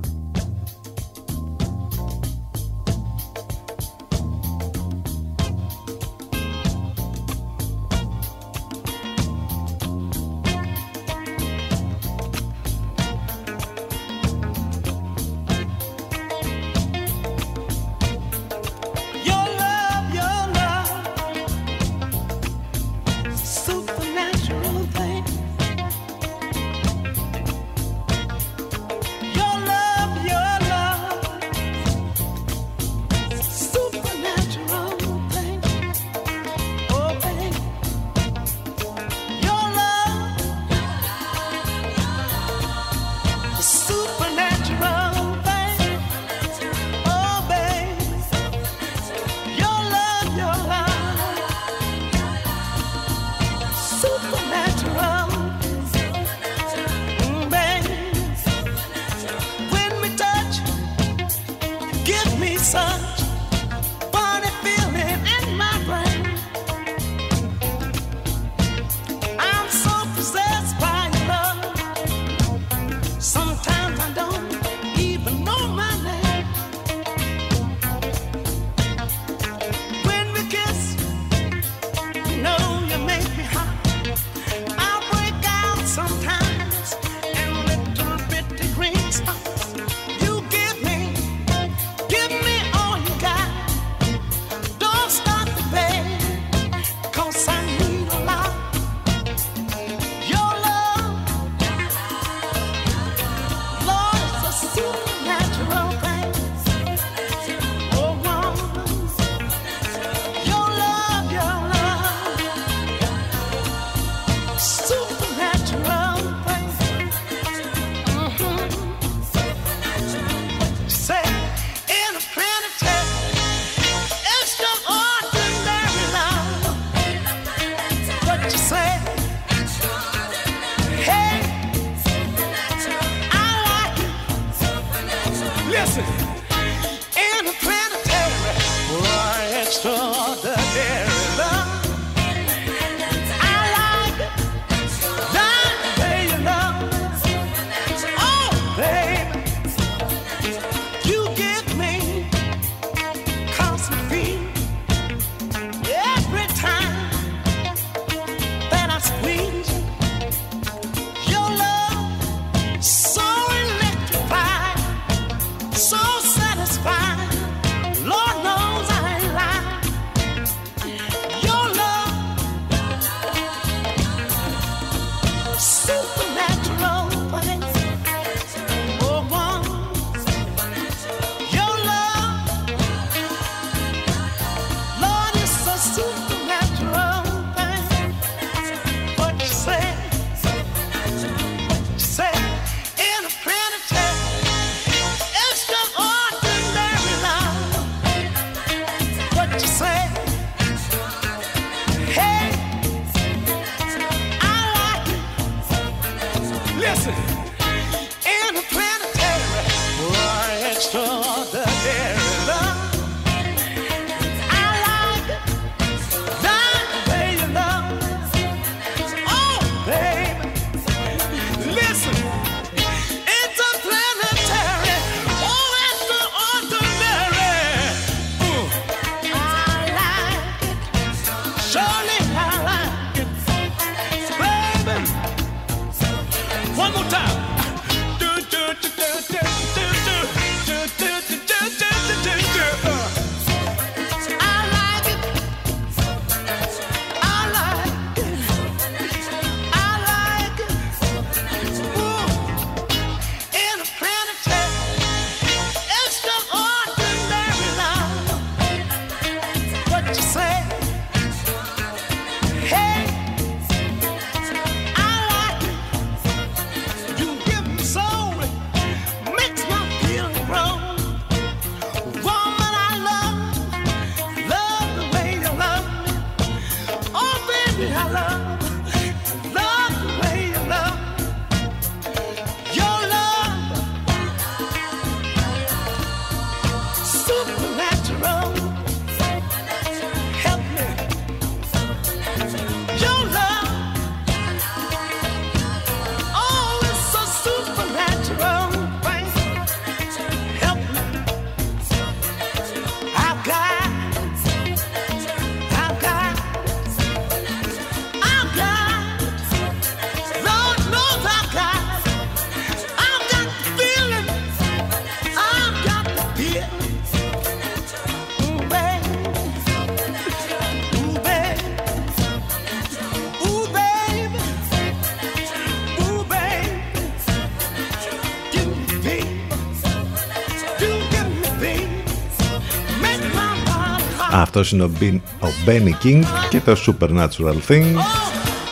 Αυτός 334.31 334.71
είναι 334.71 334.83
ο, 334.83 334.91
ο 335.39 335.47
Benny 335.65 336.05
King 336.05 336.23
και 336.49 336.59
το 336.59 336.75
Supernatural 336.85 337.71
Thing. 337.71 337.95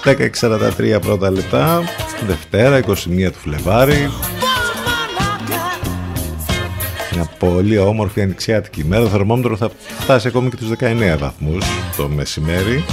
10.43 0.04 1.02
πρώτα 1.02 1.32
λεπτά 1.32 1.84
Δευτέρα 2.28 2.80
21 2.80 2.94
του 3.32 3.40
Φλεβάρι. 3.40 4.12
Μια 7.14 7.30
πολύ 7.40 7.78
όμορφη 7.78 8.22
ανοιξιάτικη 8.22 8.82
ημέρα 8.82 9.04
Το 9.04 9.10
θερμόμετρο 9.10 9.58
θα 9.58 9.70
φτάσει 10.00 10.28
ακόμη 10.28 10.50
και 10.50 10.56
τους 10.56 10.70
19 10.80 11.18
βαθμούς 11.20 11.66
το 11.98 12.08
μεσημέρι. 12.08 12.84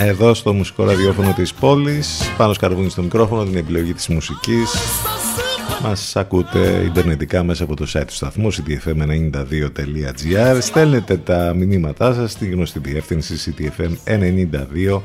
Εδώ 0.00 0.34
στο 0.34 0.52
μουσικό 0.52 0.84
ραδιόφωνο 0.84 1.32
της 1.32 1.54
πόλης 1.54 2.32
Πάνω 2.36 2.52
σκαρβούνι 2.52 2.90
στο 2.90 3.02
μικρόφωνο 3.02 3.44
Την 3.44 3.56
επιλογή 3.56 3.94
της 3.94 4.08
μουσικής 4.08 4.70
μας 5.82 6.16
ακούτε 6.16 6.82
ιντερνετικά 6.84 7.42
μέσα 7.42 7.64
από 7.64 7.76
το 7.76 7.86
site 7.92 8.04
του 8.06 8.14
σταθμού 8.14 8.52
ctfm92.gr 8.52 10.58
Στέλνετε 10.60 11.16
τα 11.16 11.54
μηνύματά 11.56 12.14
σας 12.14 12.32
στη 12.32 12.48
γνωστή 12.48 12.78
διεύθυνση 12.78 13.54
ctfm92 13.56 15.00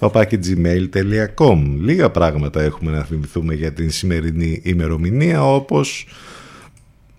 gmail.com 0.00 1.62
Λίγα 1.78 2.10
πράγματα 2.10 2.62
έχουμε 2.62 2.90
να 2.90 3.02
θυμηθούμε 3.02 3.54
για 3.54 3.72
την 3.72 3.90
σημερινή 3.90 4.60
ημερομηνία 4.64 5.44
όπως 5.44 6.06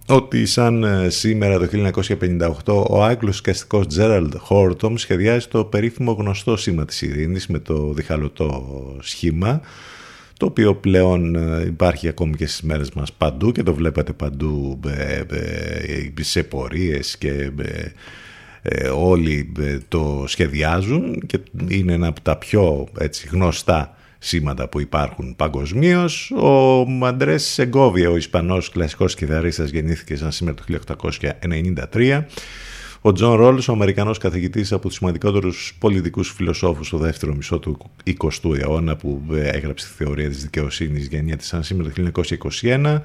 ότι 0.08 0.46
σαν 0.46 0.84
ε, 0.84 1.10
σήμερα 1.10 1.60
το 1.60 1.68
1958 2.66 2.86
ο 2.90 3.04
Άγγλος 3.04 3.38
σκαστικός 3.38 3.88
Τζέραλντ 3.88 4.36
Χόρτομ 4.38 4.96
σχεδιάζει 4.96 5.48
το 5.48 5.64
περίφημο 5.64 6.12
γνωστό 6.12 6.58
σήμα 6.58 6.86
της 6.86 7.02
ειρήνης 7.02 7.48
με 7.48 7.60
το 7.60 7.94
διχαλωτό 7.94 8.66
σχήμα 9.00 9.62
το 10.44 10.50
οποίο 10.50 10.76
πλέον 10.76 11.36
ε, 11.36 11.66
υπάρχει 11.66 12.08
ακόμη 12.08 12.36
και 12.36 12.46
στις 12.48 12.62
μέρες 12.62 12.92
μας 12.92 13.14
παντού 13.14 13.52
και 13.52 13.64
το 13.64 13.74
βλέπετε 13.74 14.14
παντού 14.14 14.80
ε, 14.88 15.18
ε, 15.18 16.24
σε 16.24 16.44
πορείες 16.44 17.18
και 17.18 17.52
όλοι 18.96 19.52
το 19.88 20.24
σχεδιάζουν 20.28 21.24
και 21.26 21.40
είναι 21.68 21.94
ένα 21.94 22.08
από 22.08 22.22
τα 22.22 22.38
πιο 22.38 22.88
έτσι, 23.00 23.28
γνωστά 23.32 23.96
σήματα 24.20 24.68
που 24.68 24.80
υπάρχουν 24.80 25.36
παγκοσμίως. 25.36 26.32
Ο 26.32 26.86
Αντρές 26.88 27.44
Σεγκόβια, 27.44 28.10
ο 28.10 28.16
Ισπανός 28.16 28.70
κλασικός 28.70 29.16
κιθαρίστας, 29.16 29.70
γεννήθηκε 29.70 30.16
σαν 30.16 30.32
σήμερα 30.32 30.56
το 30.56 30.64
1893 31.94 32.24
ο 33.06 33.12
Τζον 33.12 33.36
Ρολς, 33.36 33.58
ο 33.70 33.72
Αμερικανός 33.72 34.18
καθηγητής 34.18 34.72
από 34.72 34.88
τους 34.88 34.98
σημαντικότερους 34.98 35.76
πολιτικούς 35.80 36.32
φιλοσόφους 36.32 36.88
στο 36.88 36.98
δεύτερο 36.98 37.36
μισό 37.36 37.60
του 37.60 37.78
20ου 38.06 38.60
αιώνα, 38.60 38.96
που 38.96 39.22
έγραψε 39.32 39.88
τη 39.88 39.94
θεωρία 39.94 40.30
της 40.30 40.42
δικαιοσύνης, 40.42 41.08
γεννιέται 41.08 41.44
σαν 41.44 41.64
σήμερα 41.64 41.90
το 41.90 42.12
1921. 42.62 43.02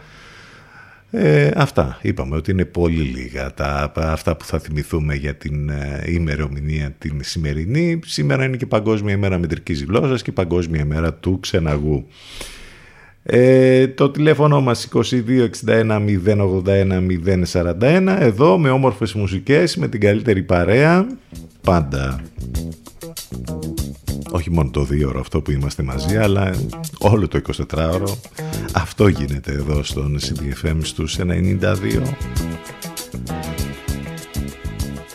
Ε, 1.10 1.50
αυτά 1.54 1.98
είπαμε 2.02 2.36
ότι 2.36 2.50
είναι 2.50 2.64
πολύ 2.64 3.02
λίγα 3.02 3.54
τα, 3.54 3.92
αυτά 3.94 4.36
που 4.36 4.44
θα 4.44 4.58
θυμηθούμε 4.58 5.14
για 5.14 5.34
την 5.34 5.68
ε, 5.68 6.04
ημερομηνία 6.06 6.94
την 6.98 7.20
σημερινή. 7.22 8.00
Σήμερα 8.04 8.44
είναι 8.44 8.56
και 8.56 8.66
Παγκόσμια 8.66 9.14
ημέρα 9.14 9.38
μετρικής 9.38 9.84
γλώσσας 9.84 10.22
και 10.22 10.32
Παγκόσμια 10.32 10.80
ημέρα 10.80 11.14
του 11.14 11.40
ξεναγού. 11.40 12.06
Ε, 13.30 13.88
το 13.88 14.10
τηλέφωνο 14.10 14.60
μας 14.60 14.88
2261 14.92 16.00
081 16.26 17.06
041 17.52 18.16
εδώ 18.18 18.58
με 18.58 18.70
όμορφες 18.70 19.12
μουσικές 19.14 19.76
με 19.76 19.88
την 19.88 20.00
καλύτερη 20.00 20.42
παρέα 20.42 21.06
πάντα. 21.60 22.20
Όχι 24.30 24.50
μόνο 24.50 24.70
το 24.70 24.84
δύο 24.84 25.08
ώρο 25.08 25.20
αυτό 25.20 25.40
που 25.40 25.50
είμαστε 25.50 25.82
μαζί 25.82 26.16
αλλά 26.16 26.54
όλο 26.98 27.28
το 27.28 27.40
24ωρο 27.70 28.16
αυτό 28.72 29.08
γίνεται 29.08 29.52
εδώ 29.52 29.82
στον 29.82 30.18
CDFM 30.18 30.78
στους 30.82 31.18
92 31.20 31.58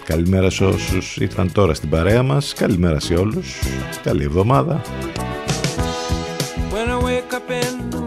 Καλημέρα 0.06 0.50
σε 0.50 0.66
όσους 0.66 1.18
ήρθαν 1.18 1.52
τώρα 1.52 1.74
στην 1.74 1.90
παρέα 1.90 2.24
μας. 2.24 2.54
Καλημέρα 2.54 3.00
σε 3.00 3.14
όλους. 3.14 3.60
Καλή 4.04 4.24
εβδομάδα 4.24 4.82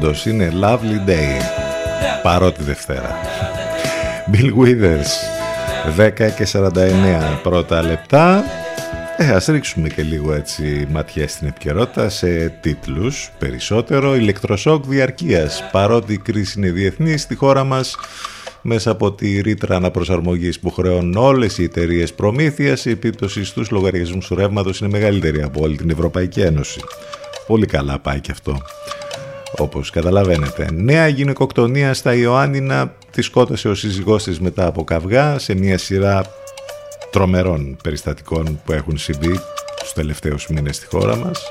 Ναι, 0.00 0.06
όντως 0.06 0.26
είναι 0.26 0.52
lovely 0.62 1.08
day. 1.08 1.40
Παρότι 2.22 2.62
Δευτέρα. 2.62 3.16
Bill 4.32 4.52
Withers, 4.62 5.10
10 5.96 6.30
και 6.36 6.46
49 6.52 7.40
πρώτα 7.42 7.82
λεπτά. 7.82 8.44
Ε, 9.16 9.30
ας 9.30 9.46
ρίξουμε 9.46 9.88
και 9.88 10.02
λίγο 10.02 10.32
έτσι 10.32 10.86
ματιά 10.90 11.28
στην 11.28 11.46
επικαιρότητα 11.46 12.08
σε 12.08 12.48
τίτλους 12.48 13.30
περισσότερο. 13.38 14.16
Ηλεκτροσόκ 14.16 14.84
διαρκείας. 14.86 15.64
Παρότι 15.72 16.12
η 16.12 16.18
κρίση 16.18 16.58
είναι 16.58 16.70
διεθνής 16.70 17.22
στη 17.22 17.34
χώρα 17.34 17.64
μας, 17.64 17.96
μέσα 18.62 18.90
από 18.90 19.12
τη 19.12 19.40
ρήτρα 19.40 19.76
αναπροσαρμογής 19.76 20.60
που 20.60 20.70
χρεώνουν 20.70 21.16
όλες 21.16 21.58
οι 21.58 21.62
εταιρείες 21.62 22.14
προμήθειας, 22.14 22.84
η 22.84 22.90
επίπτωση 22.90 23.44
στους 23.44 23.70
λογαριασμούς 23.70 24.26
του 24.26 24.34
ρεύματος 24.34 24.80
είναι 24.80 24.90
μεγαλύτερη 24.90 25.42
από 25.42 25.60
όλη 25.62 25.76
την 25.76 25.90
Ευρωπαϊκή 25.90 26.40
Ένωση. 26.40 26.80
Πολύ 27.46 27.66
καλά 27.66 27.98
πάει 27.98 28.20
και 28.20 28.30
αυτό. 28.30 28.62
Όπως 29.58 29.90
καταλαβαίνετε. 29.90 30.68
Νέα 30.72 31.08
γυναικοκτονία 31.08 31.94
στα 31.94 32.14
Ιωάννινα 32.14 32.94
τη 33.10 33.22
σκότωσε 33.22 33.68
ο 33.68 33.74
σύζυγός 33.74 34.22
της 34.22 34.40
μετά 34.40 34.66
από 34.66 34.84
καυγά 34.84 35.38
σε 35.38 35.54
μια 35.54 35.78
σειρά 35.78 36.24
τρομερών 37.10 37.76
περιστατικών 37.82 38.60
που 38.64 38.72
έχουν 38.72 38.98
συμβεί 38.98 39.40
στους 39.78 39.92
τελευταίους 39.92 40.46
μήνες 40.48 40.76
στη 40.76 40.86
χώρα 40.86 41.16
μας. 41.16 41.42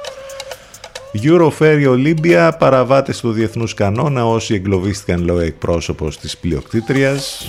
Eurofair 1.23 1.85
Ολύμπια, 1.89 2.51
παραβάτες 2.51 3.19
του 3.19 3.31
διεθνούς 3.31 3.73
κανόνα 3.73 4.25
όσοι 4.25 4.53
εγκλωβίστηκαν 4.53 5.23
λόγω 5.23 5.39
εκπρόσωπος 5.39 6.19
της 6.19 6.37
πλειοκτήτριας. 6.37 7.47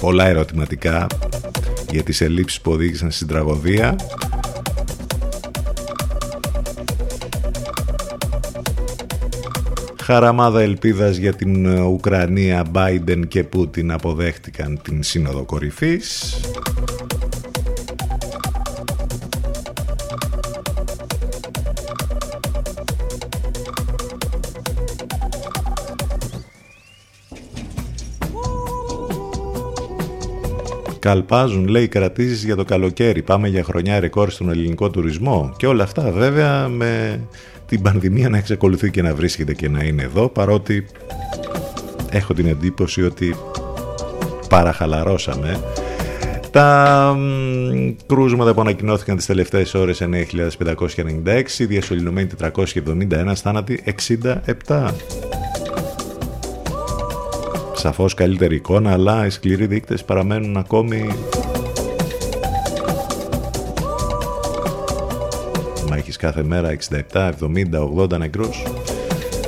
Πολλά 0.00 0.26
ερωτηματικά 0.26 1.06
για 1.90 2.02
τις 2.02 2.20
ελλείψεις 2.20 2.60
που 2.60 2.70
οδήγησαν 2.70 3.10
στην 3.10 3.26
τραγωδία. 3.26 3.96
Χαραμάδα 10.06 10.60
ελπίδας 10.60 11.16
για 11.16 11.32
την 11.32 11.66
Ουκρανία, 11.66 12.64
Biden 12.74 13.22
και 13.28 13.44
Πούτιν 13.44 13.92
αποδέχτηκαν 13.92 14.80
την 14.82 15.02
Σύνοδο 15.02 15.44
Κορυφής. 15.44 16.40
Καλπάζουν, 30.98 31.68
λέει, 31.68 31.88
κρατήσεις 31.88 32.44
για 32.44 32.56
το 32.56 32.64
καλοκαίρι. 32.64 33.22
Πάμε 33.22 33.48
για 33.48 33.64
χρονιά 33.64 34.00
ρεκόρ 34.00 34.30
στον 34.30 34.50
ελληνικό 34.50 34.90
τουρισμό. 34.90 35.54
Και 35.56 35.66
όλα 35.66 35.82
αυτά 35.82 36.10
βέβαια 36.10 36.68
με 36.68 37.20
την 37.66 37.82
πανδημία 37.82 38.28
να 38.28 38.38
εξακολουθεί 38.38 38.90
και 38.90 39.02
να 39.02 39.14
βρίσκεται 39.14 39.54
και 39.54 39.68
να 39.68 39.84
είναι 39.84 40.02
εδώ, 40.02 40.28
παρότι 40.28 40.86
έχω 42.10 42.34
την 42.34 42.46
εντύπωση 42.46 43.02
ότι 43.02 43.36
παραχαλαρώσαμε. 44.48 45.60
Τα 46.50 47.16
κρούσματα 48.06 48.54
που 48.54 48.60
ανακοινώθηκαν 48.60 49.16
τις 49.16 49.26
τελευταίες 49.26 49.74
ώρες 49.74 50.02
9.596, 50.02 51.66
διασωληνωμένοι 51.66 52.28
471, 52.42 53.32
θάνατοι 53.34 53.82
67 54.66 54.90
σαφώς 57.74 58.14
καλύτερη 58.14 58.54
εικόνα, 58.54 58.92
αλλά 58.92 59.26
οι 59.26 59.30
σκληροί 59.30 59.66
δείκτες 59.66 60.04
παραμένουν 60.04 60.56
ακόμη... 60.56 61.08
Μα 65.88 65.96
έχεις 65.96 66.16
κάθε 66.16 66.42
μέρα 66.42 66.76
67, 67.12 67.32
70, 67.40 67.88
80 67.96 68.18
νεκρούς. 68.18 68.62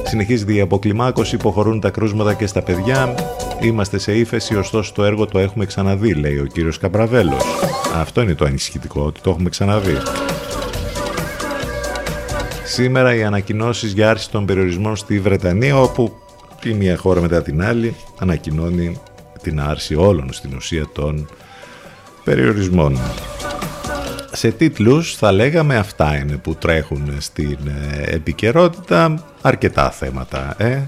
Συνεχίζει 0.05 0.55
η 0.55 0.61
αποκλιμάκωση, 0.61 1.35
υποχωρούν 1.35 1.81
τα 1.81 1.91
κρούσματα 1.91 2.35
και 2.35 2.47
στα 2.47 2.63
παιδιά. 2.63 3.15
Είμαστε 3.61 3.99
σε 3.99 4.13
ύφεση, 4.13 4.57
ωστόσο 4.57 4.93
το 4.95 5.05
έργο 5.05 5.27
το 5.27 5.39
έχουμε 5.39 5.67
ξαναδεί, 5.67 6.15
λέει 6.15 6.39
ο 6.39 6.45
κύριος 6.45 6.79
Καπραβέλος. 6.79 7.45
Αυτό 7.95 8.21
είναι 8.21 8.35
το 8.35 8.45
ανησυχητικό, 8.45 9.03
ότι 9.03 9.21
το 9.21 9.31
έχουμε 9.31 9.49
ξαναδεί. 9.49 9.97
Σήμερα 12.65 13.15
οι 13.15 13.25
ανακοινώσεις 13.25 13.93
για 13.93 14.11
άρση 14.11 14.31
των 14.31 14.47
περιορισμών 14.47 14.97
στη 14.97 15.21
Βρετανία, 15.21 15.81
όπου 15.81 16.13
η 16.65 16.73
μία 16.73 16.97
χώρα 16.97 17.21
μετά 17.21 17.43
την 17.43 17.63
άλλη 17.63 17.95
ανακοινώνει 18.19 19.01
την 19.43 19.61
άρση 19.61 19.95
όλων 19.95 20.33
στην 20.33 20.51
ουσία 20.57 20.89
των 20.93 21.29
περιορισμών. 22.25 22.99
Σε 24.39 24.51
τίτλους 24.51 25.17
θα 25.17 25.33
λέγαμε 25.33 25.77
αυτά 25.77 26.17
είναι 26.17 26.37
που 26.37 26.55
τρέχουν 26.55 27.13
στην 27.19 27.59
ε, 27.67 28.15
επικαιρότητα 28.15 29.25
αρκετά 29.43 29.91
θέματα, 29.91 30.55
ε; 30.59 30.81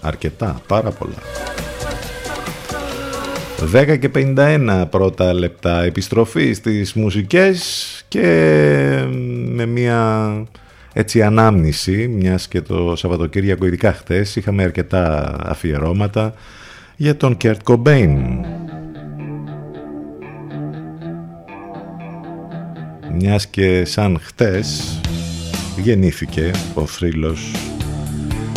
Αρκετά, 0.00 0.60
πάρα 0.66 0.90
πολλά. 0.90 1.14
10 3.72 3.98
και 3.98 4.10
51 4.14 4.84
πρώτα 4.90 5.32
λεπτά 5.32 5.82
επιστροφή 5.82 6.52
στις 6.52 6.94
μουσικές 6.94 8.04
και 8.08 8.26
με 9.48 9.66
μια 9.66 10.30
έτσι 10.92 11.22
ανάμνηση, 11.22 12.08
μιας 12.08 12.48
και 12.48 12.60
το 12.60 12.96
Σαββατοκύριακο 12.96 13.66
ειδικά 13.66 13.92
χτες 13.92 14.36
είχαμε 14.36 14.62
αρκετά 14.62 15.36
αφιερώματα 15.44 16.34
για 16.96 17.16
τον 17.16 17.36
Κέρτ 17.36 17.62
Κομπέιν. 17.62 18.44
Μιας 23.18 23.46
και 23.46 23.84
σαν 23.84 24.18
χτες 24.22 25.00
γεννήθηκε 25.78 26.50
ο 26.74 26.86
θρύλος, 26.86 27.52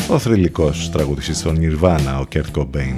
ο 0.09 0.19
θρυλικός 0.19 0.89
τραγουδιστής 0.91 1.41
των 1.41 1.57
Νιρβάνα, 1.57 2.19
ο 2.19 2.25
Κέρτ 2.25 2.51
Κομπέιν. 2.51 2.95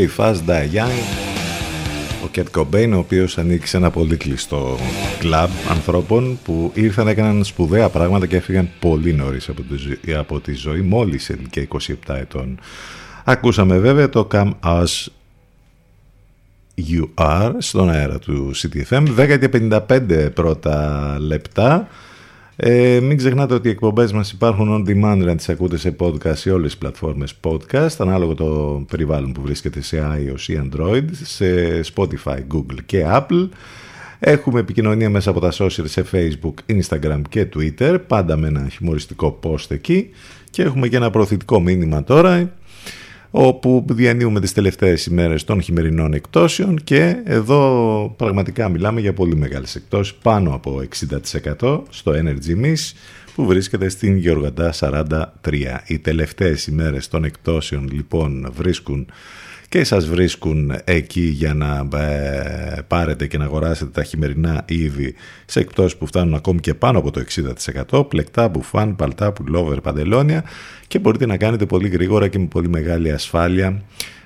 Live 0.00 0.16
Fast, 0.16 0.40
Die 0.46 0.76
Young. 0.76 0.98
Ο 2.24 2.28
Κέρτ 2.30 2.50
Κομπέιν, 2.50 2.92
ο 2.92 2.98
οποίος 2.98 3.38
ανήκει 3.38 3.66
σε 3.66 3.76
ένα 3.76 3.90
πολύ 3.90 4.16
κλειστό 4.16 4.78
κλαμπ 5.18 5.50
ανθρώπων 5.70 6.38
που 6.44 6.70
ήρθαν, 6.74 7.08
έκαναν 7.08 7.44
σπουδαία 7.44 7.88
πράγματα 7.88 8.26
και 8.26 8.36
έφυγαν 8.36 8.68
πολύ 8.78 9.12
νωρίς 9.12 9.48
από 9.48 9.62
τη, 9.62 10.14
από 10.14 10.40
τη 10.40 10.54
ζωή, 10.54 10.80
μόλις 10.80 11.24
σε 11.24 11.32
ηλικία 11.32 11.66
27 12.08 12.14
ετών. 12.14 12.58
Ακούσαμε 13.24 13.78
βέβαια 13.78 14.08
το 14.08 14.28
Come 14.32 14.52
As 14.64 15.06
You 16.76 17.08
Are 17.14 17.52
στον 17.58 17.90
αέρα 17.90 18.18
του 18.18 18.50
City 18.54 18.84
FM, 18.84 19.06
10 19.18 19.38
και 19.38 19.70
55 19.88 20.30
πρώτα 20.34 21.16
λεπτά. 21.20 21.88
Ε, 22.62 23.00
μην 23.00 23.16
ξεχνάτε 23.16 23.54
ότι 23.54 23.68
οι 23.68 23.70
εκπομπές 23.70 24.12
μας 24.12 24.32
υπάρχουν 24.32 24.68
on 24.86 24.90
demand 24.90 25.16
να 25.16 25.36
τις 25.36 25.48
ακούτε 25.48 25.76
σε 25.76 25.96
podcast 26.00 26.36
σε 26.36 26.50
όλες 26.50 26.70
τις 26.70 26.78
πλατφόρμες 26.78 27.34
podcast 27.42 27.96
ανάλογα 27.98 28.34
το 28.34 28.84
περιβάλλον 28.90 29.32
που 29.32 29.42
βρίσκεται 29.42 29.82
σε 29.82 30.02
iOS 30.14 30.40
ή 30.48 30.60
Android 30.64 31.04
σε 31.12 31.46
Spotify, 31.94 32.38
Google 32.54 32.78
και 32.86 33.04
Apple. 33.08 33.48
Έχουμε 34.18 34.60
επικοινωνία 34.60 35.10
μέσα 35.10 35.30
από 35.30 35.40
τα 35.40 35.52
social 35.52 35.84
σε 35.84 36.04
Facebook, 36.12 36.54
Instagram 36.66 37.20
και 37.28 37.48
Twitter 37.56 37.98
πάντα 38.06 38.36
με 38.36 38.46
ένα 38.46 38.68
χιουμοριστικό 38.68 39.38
post 39.42 39.70
εκεί. 39.70 40.10
Και 40.50 40.62
έχουμε 40.62 40.88
και 40.88 40.96
ένα 40.96 41.10
προωθητικό 41.10 41.60
μήνυμα 41.60 42.04
τώρα 42.04 42.52
όπου 43.30 43.84
διανύουμε 43.88 44.40
τις 44.40 44.52
τελευταίες 44.52 45.06
ημέρες 45.06 45.44
των 45.44 45.62
χειμερινών 45.62 46.12
εκτόσεων 46.12 46.80
και 46.84 47.16
εδώ 47.24 48.14
πραγματικά 48.16 48.68
μιλάμε 48.68 49.00
για 49.00 49.12
πολύ 49.12 49.36
μεγάλες 49.36 49.74
εκτόσεις, 49.74 50.14
πάνω 50.14 50.54
από 50.54 50.82
60% 51.60 51.82
στο 51.90 52.12
Energy 52.12 52.64
Miss 52.64 52.92
που 53.40 53.46
βρίσκεται 53.46 53.88
στην 53.88 54.16
Γεωργαντά 54.16 54.72
43. 54.80 55.24
Οι 55.86 55.98
τελευταίες 55.98 56.66
ημέρες 56.66 57.08
των 57.08 57.24
εκτόσεων 57.24 57.88
λοιπόν 57.92 58.52
βρίσκουν 58.56 59.06
και 59.68 59.84
σας 59.84 60.06
βρίσκουν 60.06 60.72
εκεί 60.84 61.20
για 61.20 61.54
να 61.54 61.98
ε, 61.98 62.80
πάρετε 62.86 63.26
και 63.26 63.38
να 63.38 63.44
αγοράσετε 63.44 63.90
τα 63.90 64.02
χειμερινά 64.02 64.64
είδη 64.68 65.14
σε 65.46 65.60
εκτός 65.60 65.96
που 65.96 66.06
φτάνουν 66.06 66.34
ακόμη 66.34 66.60
και 66.60 66.74
πάνω 66.74 66.98
από 66.98 67.10
το 67.10 67.24
60%, 67.90 68.08
πλεκτά, 68.08 68.48
μπουφάν, 68.48 68.96
παλτά, 68.96 69.32
πουλόβερ, 69.32 69.80
παντελόνια 69.80 70.44
και 70.86 70.98
μπορείτε 70.98 71.26
να 71.26 71.36
κάνετε 71.36 71.66
πολύ 71.66 71.88
γρήγορα 71.88 72.28
και 72.28 72.38
με 72.38 72.46
πολύ 72.46 72.68
μεγάλη 72.68 73.12
ασφάλεια 73.12 73.82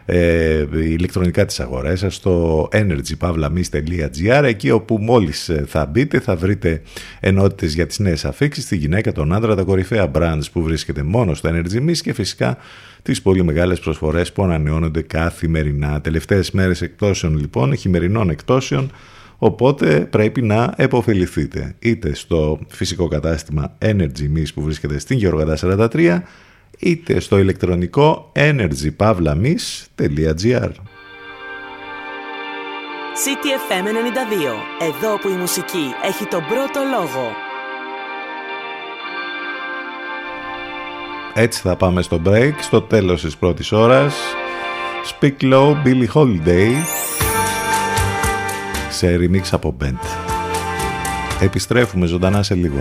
ε, 0.07 0.67
ηλεκτρονικά 0.73 1.45
τις 1.45 1.61
αγορές 1.61 1.99
σας 1.99 2.15
στο 2.15 2.69
energypavlamis.gr 2.73 4.43
εκεί 4.45 4.71
όπου 4.71 4.99
μόλις 5.01 5.49
ε, 5.49 5.65
θα 5.67 5.87
μπείτε 5.87 6.21
θα 6.21 6.37
βρείτε 6.37 6.83
ενότητες 7.21 7.75
για 7.75 7.87
τις 7.87 7.99
νέες 7.99 8.25
αφήξεις 8.25 8.67
τη 8.67 8.77
γυναίκα, 8.77 9.13
τον 9.13 9.33
άντρα, 9.33 9.55
τα 9.55 9.63
κορυφαία 9.63 10.11
brands 10.15 10.45
που 10.53 10.63
βρίσκεται 10.63 11.03
μόνο 11.03 11.35
στο 11.35 11.51
Energy 11.53 11.89
Miss 11.89 11.97
και 11.97 12.13
φυσικά 12.13 12.57
τις 13.03 13.23
πολύ 13.23 13.45
μεγάλες 13.45 13.81
προσφορές 13.81 14.33
που 14.33 14.45
ανανεώνονται 14.45 15.03
καθημερινά. 15.03 16.01
Τελευταίες 16.01 16.51
μέρες 16.51 16.83
εκτόσεων 16.83 17.39
λοιπόν, 17.39 17.77
χειμερινών 17.77 18.31
εκτόσεων, 18.31 18.91
οπότε 19.39 20.01
πρέπει 20.11 20.43
να 20.43 20.75
επωφεληθείτε 20.77 21.75
είτε 21.79 22.15
στο 22.15 22.59
φυσικό 22.69 23.09
κατάστημα 23.09 23.77
Energy 23.79 24.37
Miss 24.37 24.47
που 24.55 24.63
βρίσκεται 24.63 24.99
στην 24.99 25.19
Γεωργαντά 25.19 25.57
43 25.61 26.21
είτε 26.79 27.21
στο 27.21 27.39
ηλεκτρονικό 27.39 28.33
energypavlamis.gr 28.35 30.71
CTFM 33.25 33.85
92. 33.85 33.89
Εδώ 34.81 35.19
που 35.19 35.29
η 35.29 35.33
μουσική 35.33 35.95
έχει 36.05 36.25
τον 36.25 36.45
πρώτο 36.49 36.81
λόγο. 36.91 37.33
Έτσι 41.35 41.61
θα 41.61 41.77
πάμε 41.77 42.03
στο 42.03 42.21
break, 42.27 42.53
στο 42.61 42.83
τέλος 42.83 43.21
της 43.21 43.37
πρώτης 43.37 43.73
ώρας. 43.73 44.15
Speak 45.21 45.43
Low, 45.43 45.75
Billy 45.85 46.07
Holiday 46.15 46.73
σε 48.91 49.19
remix 49.21 49.43
από 49.51 49.77
Bent. 49.81 49.99
Επιστρέφουμε 51.41 52.07
ζωντανά 52.07 52.43
σε 52.43 52.55
λίγο. 52.55 52.81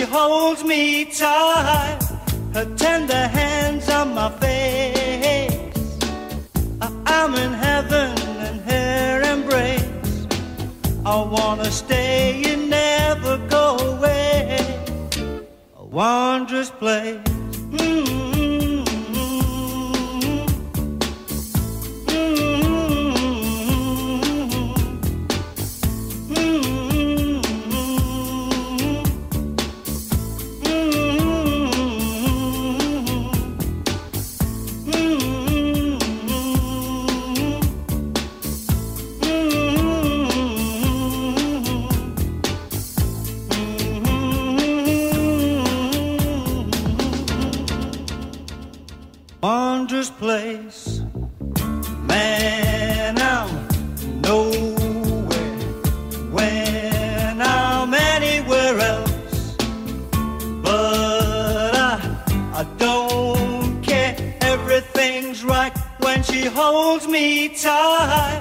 She 0.00 0.06
holds 0.06 0.64
me 0.64 1.04
tight, 1.04 1.98
her 2.54 2.64
tender 2.74 3.28
hands 3.28 3.86
on 3.90 4.14
my 4.14 4.30
face. 4.30 5.98
I'm 6.80 7.34
in 7.34 7.52
heaven 7.52 8.16
in 8.48 8.60
her 8.60 9.20
embrace. 9.20 10.26
I 11.04 11.22
wanna 11.22 11.70
stay 11.70 12.42
and 12.46 12.70
never 12.70 13.36
go 13.48 13.76
away. 13.76 14.58
A 15.76 15.84
wondrous 15.84 16.70
place. 16.70 17.29
time. 67.48 68.39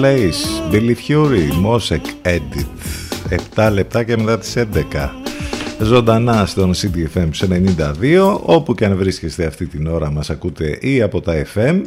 Billy 0.00 0.94
Fury, 0.94 1.50
Mosek 1.64 2.06
Edit 2.22 2.66
7 3.54 3.70
λεπτά 3.72 4.04
και 4.04 4.16
μετά 4.16 4.38
τις 4.38 4.56
11 4.56 4.64
Ζωντανά 5.82 6.46
στον 6.46 6.72
CDFM 6.74 7.28
92 7.98 8.38
Όπου 8.42 8.74
και 8.74 8.84
αν 8.84 8.96
βρίσκεστε 8.96 9.46
αυτή 9.46 9.66
την 9.66 9.86
ώρα 9.86 10.10
μας 10.10 10.30
ακούτε 10.30 10.78
ή 10.80 11.02
από 11.02 11.20
τα 11.20 11.46
FM 11.54 11.82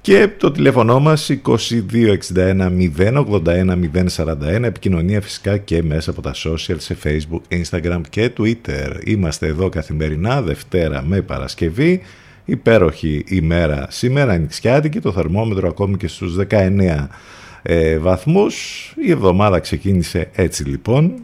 και 0.00 0.28
το 0.38 0.50
τηλέφωνο 0.50 1.00
μας 1.00 1.30
2261 1.46 2.90
081 2.96 3.78
041 4.16 4.62
επικοινωνία 4.62 5.20
φυσικά 5.20 5.56
και 5.56 5.82
μέσα 5.82 6.10
από 6.10 6.22
τα 6.22 6.34
social 6.34 6.76
σε 6.76 6.96
facebook, 7.04 7.40
instagram 7.48 8.00
και 8.10 8.30
twitter. 8.38 9.00
Είμαστε 9.04 9.46
εδώ 9.46 9.68
καθημερινά 9.68 10.42
Δευτέρα 10.42 11.04
με 11.06 11.20
Παρασκευή 11.20 12.02
υπέροχη 12.48 13.24
ημέρα 13.28 13.86
σήμερα 13.90 14.38
νησιάτικη, 14.38 15.00
το 15.00 15.12
θερμόμετρο 15.12 15.68
ακόμη 15.68 15.96
και 15.96 16.08
στους 16.08 16.36
19 16.50 17.06
ε, 17.62 17.98
βαθμούς. 17.98 18.94
Η 19.04 19.10
εβδομάδα 19.10 19.58
ξεκίνησε 19.58 20.30
έτσι 20.32 20.64
λοιπόν. 20.64 21.14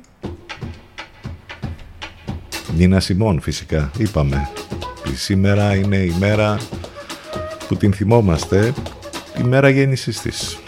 Νίνα 2.76 3.00
Σιμών 3.00 3.40
φυσικά, 3.40 3.90
είπαμε. 3.98 4.48
Σήμερα 5.14 5.74
είναι 5.74 5.96
η 5.96 6.14
μέρα 6.18 6.58
που 7.68 7.76
την 7.76 7.92
θυμόμαστε, 7.92 8.72
η 9.40 9.42
μέρα 9.42 9.68
γέννησης 9.68 10.20
της. 10.20 10.63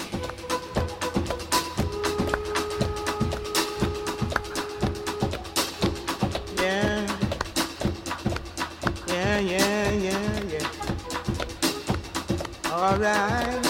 alright. 13.04 13.65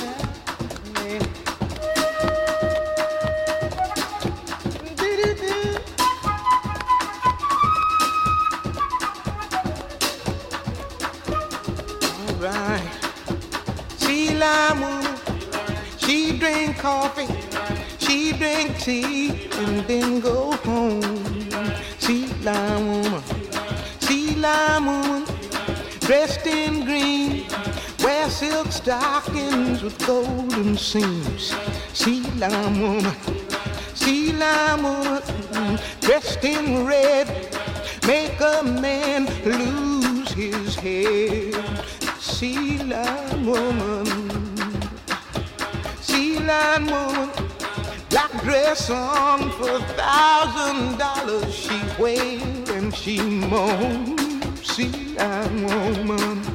Stockings 28.87 29.83
with 29.83 29.99
golden 30.07 30.77
seams. 30.77 31.53
Sea 31.93 32.23
lime 32.39 32.81
woman, 32.81 33.17
sea 33.95 34.33
lime 34.33 34.85
woman, 34.85 35.81
dressed 36.01 36.45
in 36.45 36.87
red, 36.87 37.27
make 38.07 38.39
a 38.41 38.63
man 38.63 39.27
lose 39.45 40.31
his 40.31 40.77
head. 40.77 41.55
Sea 42.21 42.79
lime 42.79 43.47
woman 43.47 44.37
line 46.47 46.87
woman, 46.87 47.31
black 48.09 48.31
dress 48.45 48.89
on 48.89 49.51
for 49.53 49.71
a 49.71 49.81
thousand 49.99 50.97
dollars. 50.97 51.53
She 51.53 51.81
wailed 51.99 52.69
and 52.71 52.95
she 52.95 53.21
moaned. 53.21 54.21
See, 54.63 55.17
line 55.17 55.65
woman, 55.65 56.46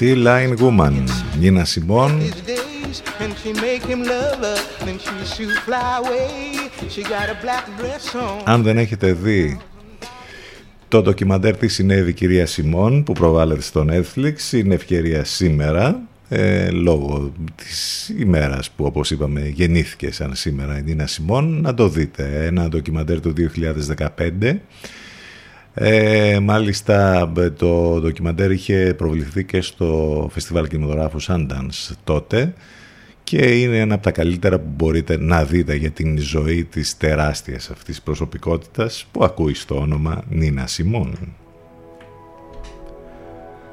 Sea 0.00 0.16
Line 0.16 0.56
Woman, 0.60 0.92
Νίνα 1.40 1.64
Σιμών. 1.64 2.20
His 2.20 2.48
days, 2.48 3.02
and 3.20 3.32
she 3.42 3.52
make 3.52 3.84
him 3.92 4.02
love 4.02 4.40
her, 4.48 4.58
then 4.84 4.98
she 4.98 5.16
shoot 5.32 5.56
fly 5.66 5.90
away. 6.02 6.70
She 6.88 7.02
got 7.02 7.28
a 7.28 7.36
black 7.44 7.64
dress 7.78 8.14
on. 8.14 8.42
Αν 8.44 8.62
δεν 8.62 8.78
έχετε 8.78 9.12
δει 9.12 9.60
το 10.88 11.02
ντοκιμαντέρ 11.02 11.56
τι 11.56 11.68
συνέβη 11.68 12.12
κυρία 12.12 12.46
Σιμών 12.46 13.02
που 13.02 13.12
προβάλλεται 13.12 13.62
στο 13.62 13.86
Netflix 13.90 14.52
είναι 14.52 14.74
ευκαιρία 14.74 15.24
σήμερα 15.24 16.00
ε, 16.28 16.70
λόγω 16.70 17.32
της 17.54 18.08
ημέρας 18.18 18.70
που 18.70 18.84
όπως 18.84 19.10
είπαμε 19.10 19.48
γεννήθηκε 19.48 20.12
σαν 20.12 20.34
σήμερα 20.34 20.78
η 20.78 20.82
Νίνα 20.82 21.06
Σιμών 21.06 21.60
να 21.60 21.74
το 21.74 21.88
δείτε 21.88 22.46
ένα 22.46 22.68
ντοκιμαντέρ 22.68 23.20
του 23.20 23.32
2015 24.46 24.56
ε, 25.74 26.38
μάλιστα 26.42 27.32
το 27.56 28.00
ντοκιμαντέρ 28.00 28.50
είχε 28.50 28.94
προβληθεί 28.96 29.44
και 29.44 29.60
στο 29.60 30.28
Φεστιβάλ 30.32 30.66
Κινηματογράφου 30.66 31.22
Sundance 31.22 31.94
τότε 32.04 32.54
και 33.24 33.60
είναι 33.60 33.78
ένα 33.78 33.94
από 33.94 34.02
τα 34.02 34.10
καλύτερα 34.10 34.58
που 34.58 34.70
μπορείτε 34.76 35.16
να 35.18 35.44
δείτε 35.44 35.74
για 35.74 35.90
την 35.90 36.18
ζωή 36.18 36.64
της 36.64 36.96
τεράστιας 36.96 37.70
αυτής 37.70 38.02
προσωπικότητας 38.02 39.06
που 39.12 39.24
ακούει 39.24 39.54
στο 39.54 39.78
όνομα 39.80 40.22
Νίνα 40.28 40.66
Σιμών. 40.66 41.34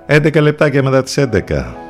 11 0.08 0.42
λεπτάκια 0.42 0.84
μετά 0.84 1.04
τις 1.04 1.18
11. 1.18 1.87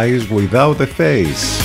Eyes 0.00 0.26
Without 0.36 0.80
a 0.80 0.86
Face. 0.98 1.64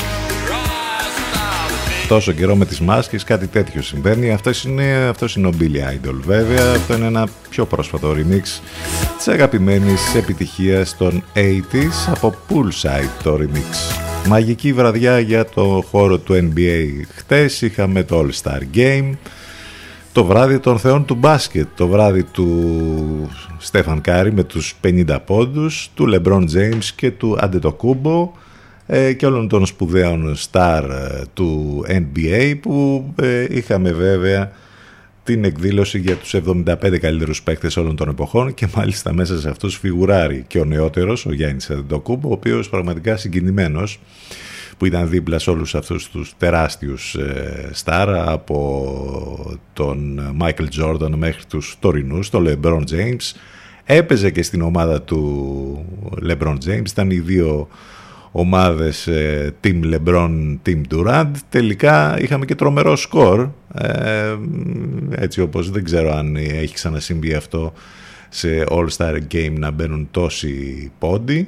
Τόσο 2.07 2.32
καιρό 2.32 2.55
με 2.55 2.65
τις 2.65 2.80
μάσκες 2.80 3.23
κάτι 3.23 3.47
τέτοιο 3.47 3.82
συμβαίνει. 3.82 4.32
Αυτός 4.32 4.63
είναι, 4.63 5.07
αυτός 5.09 5.36
είναι 5.36 5.47
ο 5.47 5.51
Billy 5.59 5.63
Idol 5.93 6.15
βέβαια. 6.25 6.73
Αυτό 6.75 6.93
είναι 6.93 7.05
ένα 7.05 7.28
πιο 7.49 7.65
πρόσφατο 7.65 8.11
remix 8.11 8.61
της 9.17 9.28
αγαπημένης 9.28 10.15
επιτυχίας 10.15 10.97
των 10.97 11.23
80s 11.36 12.11
από 12.11 12.36
Poolside 12.49 13.23
το 13.23 13.39
remix. 13.41 13.95
Μαγική 14.28 14.73
βραδιά 14.73 15.19
για 15.19 15.45
το 15.45 15.86
χώρο 15.91 16.17
του 16.17 16.34
NBA 16.34 17.01
χτες. 17.15 17.61
Είχαμε 17.61 18.03
το 18.03 18.25
All 18.25 18.43
Star 18.43 18.61
Game 18.78 19.11
το 20.18 20.26
βράδυ 20.26 20.59
των 20.59 20.80
θεών 20.80 21.05
του 21.05 21.15
μπάσκετ, 21.15 21.68
το 21.76 21.88
βράδυ 21.88 22.24
του 22.24 23.30
Στέφαν 23.57 24.01
Κάρη 24.01 24.34
με 24.34 24.43
τους 24.43 24.76
50 24.84 25.18
πόντους, 25.26 25.89
του 25.93 26.07
Λεμπρόν 26.07 26.47
James 26.53 26.84
και 26.95 27.11
του 27.11 27.38
Αντετοκούμπο 27.39 28.32
ε, 28.86 29.13
και 29.13 29.26
όλων 29.26 29.47
των 29.47 29.65
σπουδαίων 29.65 30.36
star 30.51 30.84
ε, 30.89 31.22
του 31.34 31.84
NBA 31.88 32.55
που 32.61 33.05
ε, 33.22 33.45
είχαμε 33.49 33.91
βέβαια 33.91 34.51
την 35.24 35.43
εκδήλωση 35.43 35.99
για 35.99 36.15
τους 36.15 36.36
75 36.65 36.97
καλύτερους 36.99 37.43
παίκτες 37.43 37.78
όλων 37.78 37.95
των 37.95 38.09
εποχών 38.09 38.53
και 38.53 38.68
μάλιστα 38.76 39.13
μέσα 39.13 39.39
σε 39.39 39.49
αυτούς 39.49 39.78
φιγουράρει 39.78 40.45
και 40.47 40.59
ο 40.59 40.65
νεότερος, 40.65 41.26
ο 41.26 41.34
Γιάννης 41.34 41.70
Αντετοκούμπο, 41.70 42.30
ο 42.30 42.32
οποίος 42.32 42.70
πραγματικά 42.70 43.18
συγκινημένος 43.18 43.99
που 44.78 44.86
ήταν 44.86 45.09
δίπλα 45.09 45.39
σε 45.39 45.49
όλους 45.49 45.75
αυτούς 45.75 46.09
τους 46.09 46.34
τεράστιους 46.38 47.15
ε, 47.15 47.69
στάρ 47.71 48.09
από 48.30 49.59
τον 49.73 50.19
Michael 50.41 50.67
Jordan 50.82 51.11
μέχρι 51.15 51.45
τους 51.45 51.75
τωρινούς, 51.80 52.30
τον 52.30 52.45
LeBron 52.47 52.84
James. 52.91 53.36
Έπαιζε 53.84 54.30
και 54.30 54.43
στην 54.43 54.61
ομάδα 54.61 55.01
του 55.01 55.86
LeBron 56.30 56.57
James, 56.65 56.89
ήταν 56.89 57.11
οι 57.11 57.19
δύο 57.19 57.67
ομάδες 58.32 59.07
ε, 59.07 59.53
Team 59.63 59.93
LeBron, 59.93 60.57
Team 60.65 60.82
Durant. 60.91 61.32
Τελικά 61.49 62.19
είχαμε 62.19 62.45
και 62.45 62.55
τρομερό 62.55 62.95
σκορ, 62.95 63.49
ε, 63.73 64.36
έτσι 65.09 65.41
όπως 65.41 65.71
δεν 65.71 65.84
ξέρω 65.84 66.15
αν 66.15 66.36
έχει 66.36 66.73
ξανασυμβεί 66.73 67.34
αυτό 67.34 67.73
σε 68.30 68.63
All-Star 68.69 69.17
Game 69.32 69.53
να 69.57 69.71
μπαίνουν 69.71 70.07
τόσοι 70.11 70.91
πόντι 70.99 71.47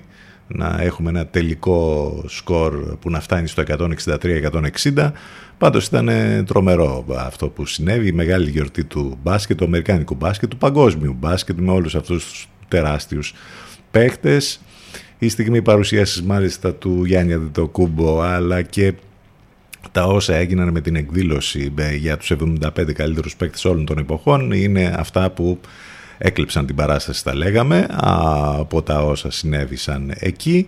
να 0.51 0.77
έχουμε 0.81 1.09
ένα 1.09 1.25
τελικό 1.25 2.13
σκορ 2.27 2.97
που 2.99 3.09
να 3.09 3.19
φτάνει 3.19 3.47
στο 3.47 3.63
163-160. 4.93 5.11
Πάντως 5.57 5.85
ήταν 5.85 6.09
τρομερό 6.45 7.05
αυτό 7.17 7.49
που 7.49 7.65
συνέβη, 7.65 8.07
η 8.07 8.11
μεγάλη 8.11 8.49
γιορτή 8.49 8.83
του 8.83 9.17
μπάσκετ, 9.23 9.57
του 9.57 9.65
αμερικάνικου 9.65 10.15
μπάσκετ, 10.15 10.49
του 10.49 10.57
παγκόσμιου 10.57 11.15
μπάσκετ 11.19 11.59
με 11.59 11.71
όλους 11.71 11.95
αυτούς 11.95 12.23
τους 12.25 12.47
τεράστιους 12.67 13.33
παίχτες. 13.91 14.61
Η 15.19 15.29
στιγμή 15.29 15.61
παρουσίασης 15.61 16.21
μάλιστα 16.23 16.73
του 16.73 17.03
Γιάννη 17.05 17.33
Αντιτοκούμπο 17.33 18.21
αλλά 18.21 18.61
και 18.61 18.93
τα 19.91 20.05
όσα 20.05 20.35
έγιναν 20.35 20.71
με 20.71 20.81
την 20.81 20.95
εκδήλωση 20.95 21.73
για 21.97 22.17
τους 22.17 22.31
75 22.31 22.93
καλύτερους 22.93 23.35
παίκτες 23.35 23.65
όλων 23.65 23.85
των 23.85 23.97
εποχών 23.97 24.51
είναι 24.51 24.95
αυτά 24.97 25.29
που 25.29 25.59
έκλειψαν 26.21 26.65
την 26.65 26.75
παράσταση 26.75 27.23
τα 27.23 27.35
λέγαμε 27.35 27.87
από 27.89 28.81
τα 28.81 29.01
όσα 29.03 29.31
συνέβησαν 29.31 30.13
εκεί. 30.19 30.67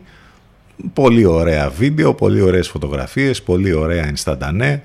Πολύ 0.94 1.26
ωραία 1.26 1.70
βίντεο, 1.70 2.14
πολύ 2.14 2.42
ωραίες 2.42 2.68
φωτογραφίες, 2.68 3.42
πολύ 3.42 3.74
ωραία 3.74 4.08
ενσταντανέ 4.08 4.84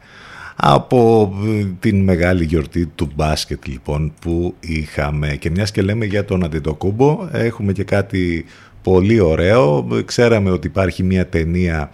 από 0.56 1.32
την 1.80 2.02
μεγάλη 2.02 2.44
γιορτή 2.44 2.86
του 2.86 3.10
μπάσκετ 3.14 3.66
λοιπόν 3.66 4.12
που 4.20 4.54
είχαμε. 4.60 5.36
Και 5.36 5.50
μιας 5.50 5.70
και 5.70 5.82
λέμε 5.82 6.04
για 6.04 6.24
τον 6.24 6.44
Αντιτοκούμπο 6.44 7.28
έχουμε 7.32 7.72
και 7.72 7.84
κάτι 7.84 8.44
πολύ 8.82 9.20
ωραίο. 9.20 9.88
Ξέραμε 10.04 10.50
ότι 10.50 10.66
υπάρχει 10.66 11.02
μια 11.02 11.26
ταινία 11.26 11.90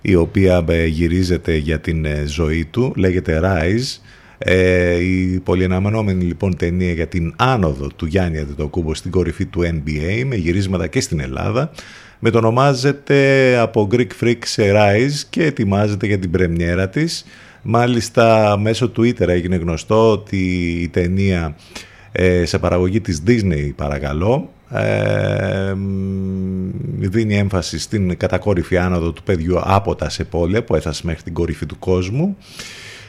η 0.00 0.14
οποία 0.14 0.64
γυρίζεται 0.86 1.56
για 1.56 1.80
την 1.80 2.04
ε, 2.04 2.24
ζωή 2.26 2.64
του 2.64 2.92
λέγεται 2.96 3.40
Rise 3.44 4.00
ε, 4.44 4.94
η 5.04 5.40
πολυαναμενόμενη 5.44 6.24
λοιπόν 6.24 6.56
ταινία 6.56 6.92
για 6.92 7.06
την 7.06 7.34
άνοδο 7.36 7.86
του 7.96 8.06
Γιάννη 8.06 8.38
Αντετοκούμπο 8.38 8.94
στην 8.94 9.10
κορυφή 9.10 9.46
του 9.46 9.60
NBA 9.62 10.22
με 10.26 10.36
γυρίσματα 10.36 10.86
και 10.86 11.00
στην 11.00 11.20
Ελλάδα 11.20 11.70
μετονομάζεται 12.18 13.56
από 13.58 13.88
Greek 13.92 14.06
Freak 14.20 14.38
σε 14.44 14.72
Rise 14.74 15.26
και 15.30 15.44
ετοιμάζεται 15.44 16.06
για 16.06 16.18
την 16.18 16.30
πρεμιέρα 16.30 16.88
της. 16.88 17.24
Μάλιστα 17.62 18.56
μέσω 18.60 18.92
Twitter 18.96 19.28
έγινε 19.28 19.56
γνωστό 19.56 20.10
ότι 20.10 20.36
η 20.82 20.88
ταινία 20.88 21.56
ε, 22.12 22.44
σε 22.44 22.58
παραγωγή 22.58 23.00
της 23.00 23.22
Disney 23.26 23.70
παρακαλώ 23.76 24.50
ε, 24.70 25.72
δίνει 26.98 27.36
έμφαση 27.36 27.78
στην 27.78 28.16
κατακόρυφη 28.16 28.76
άνοδο 28.76 29.12
του 29.12 29.22
παιδιού 29.22 29.60
από 29.62 29.94
τα 29.94 30.08
Σεπόλια 30.08 30.64
που 30.64 30.74
έφτασε 30.74 31.02
μέχρι 31.04 31.22
την 31.22 31.32
κορυφή 31.32 31.66
του 31.66 31.78
κόσμου 31.78 32.36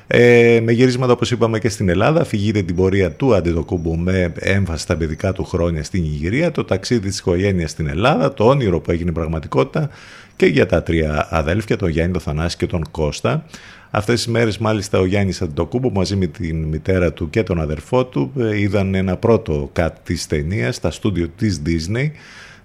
ε, 0.08 0.60
με 0.64 0.72
γυρίσματα 0.72 1.14
όπως 1.14 1.32
είπαμε 1.32 1.60
και 1.60 1.70
στην 1.70 1.90
Ελλάδα, 1.90 2.22
αφηγείται 2.22 2.62
την 2.62 2.76
πορεία 2.76 3.12
του 3.12 3.36
Αντιτοκούμπου 3.36 3.96
με 3.98 4.34
έμφαση 4.36 4.82
στα 4.82 4.98
παιδικά 4.98 5.34
του 5.34 5.44
χρόνια 5.44 5.84
στην 5.84 6.04
Ιγυρία, 6.04 6.52
το 6.52 6.64
ταξίδι 6.64 7.08
της 7.08 7.20
οικογένειας 7.20 7.72
στην 7.72 7.88
Ελλάδα, 7.88 8.34
το 8.34 8.48
όνειρο 8.48 8.80
που 8.80 8.92
έγινε 8.92 9.12
πραγματικότητα 9.12 9.90
και 10.36 10.46
για 10.46 10.66
τα 10.66 10.84
τρία 10.84 11.28
αδέλφια, 11.30 11.78
τον 11.78 11.90
Γιάννη, 11.90 12.12
τον 12.12 12.22
Θανάση 12.22 12.58
και 12.58 12.66
τον 12.66 12.84
Κώστα. 12.92 13.46
Αυτές 13.92 14.16
τις 14.16 14.28
μέρες 14.28 14.58
μάλιστα 14.58 15.00
ο 15.00 15.06
Γιάννης 15.06 15.42
Αντιτοκούμπου 15.42 15.92
μαζί 15.92 16.16
με 16.16 16.26
την 16.26 16.64
μητέρα 16.64 17.14
του 17.14 17.30
και 17.30 17.44
τον 17.44 17.60
αδερφό 17.60 18.06
του 18.06 18.32
ε, 18.40 18.60
είδαν 18.60 18.96
ένα 18.96 19.18
πρώτο 19.18 19.70
κάτ 19.74 19.98
της 20.04 20.28
ταινίας 20.28 20.76
στα 20.76 20.92
στούντιο 20.92 21.28
της 21.38 21.62
Disney 21.66 22.10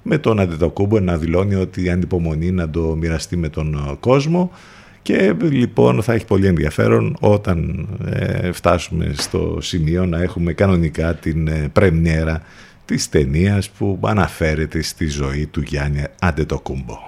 με 0.03 0.19
τον 0.19 0.41
Αντιτοκούμπο 0.41 1.01
να 1.01 1.17
δηλώνει 1.17 1.55
ότι 1.55 1.91
ανυπομονεί 1.91 2.51
να 2.51 2.71
το 2.71 2.81
μοιραστεί 2.81 3.37
με 3.37 3.49
τον 3.49 3.97
κόσμο. 4.01 4.51
Και 5.03 5.35
λοιπόν 5.41 6.03
θα 6.03 6.13
έχει 6.13 6.25
πολύ 6.25 6.47
ενδιαφέρον 6.47 7.17
όταν 7.21 7.89
ε, 8.11 8.53
φτάσουμε 8.53 9.13
στο 9.17 9.59
σημείο 9.61 10.07
να 10.07 10.23
έχουμε 10.23 10.53
κανονικά 10.53 11.15
την 11.15 11.49
ε, 11.49 11.69
πρεμιέρα 11.73 12.43
της 12.85 13.09
ταινίας 13.09 13.71
που 13.71 14.01
αναφέρεται 14.05 14.83
στη 14.83 15.07
ζωή 15.07 15.47
του 15.47 15.61
Γιάννη 15.61 16.05
Αντετοκούμπο. 16.19 17.08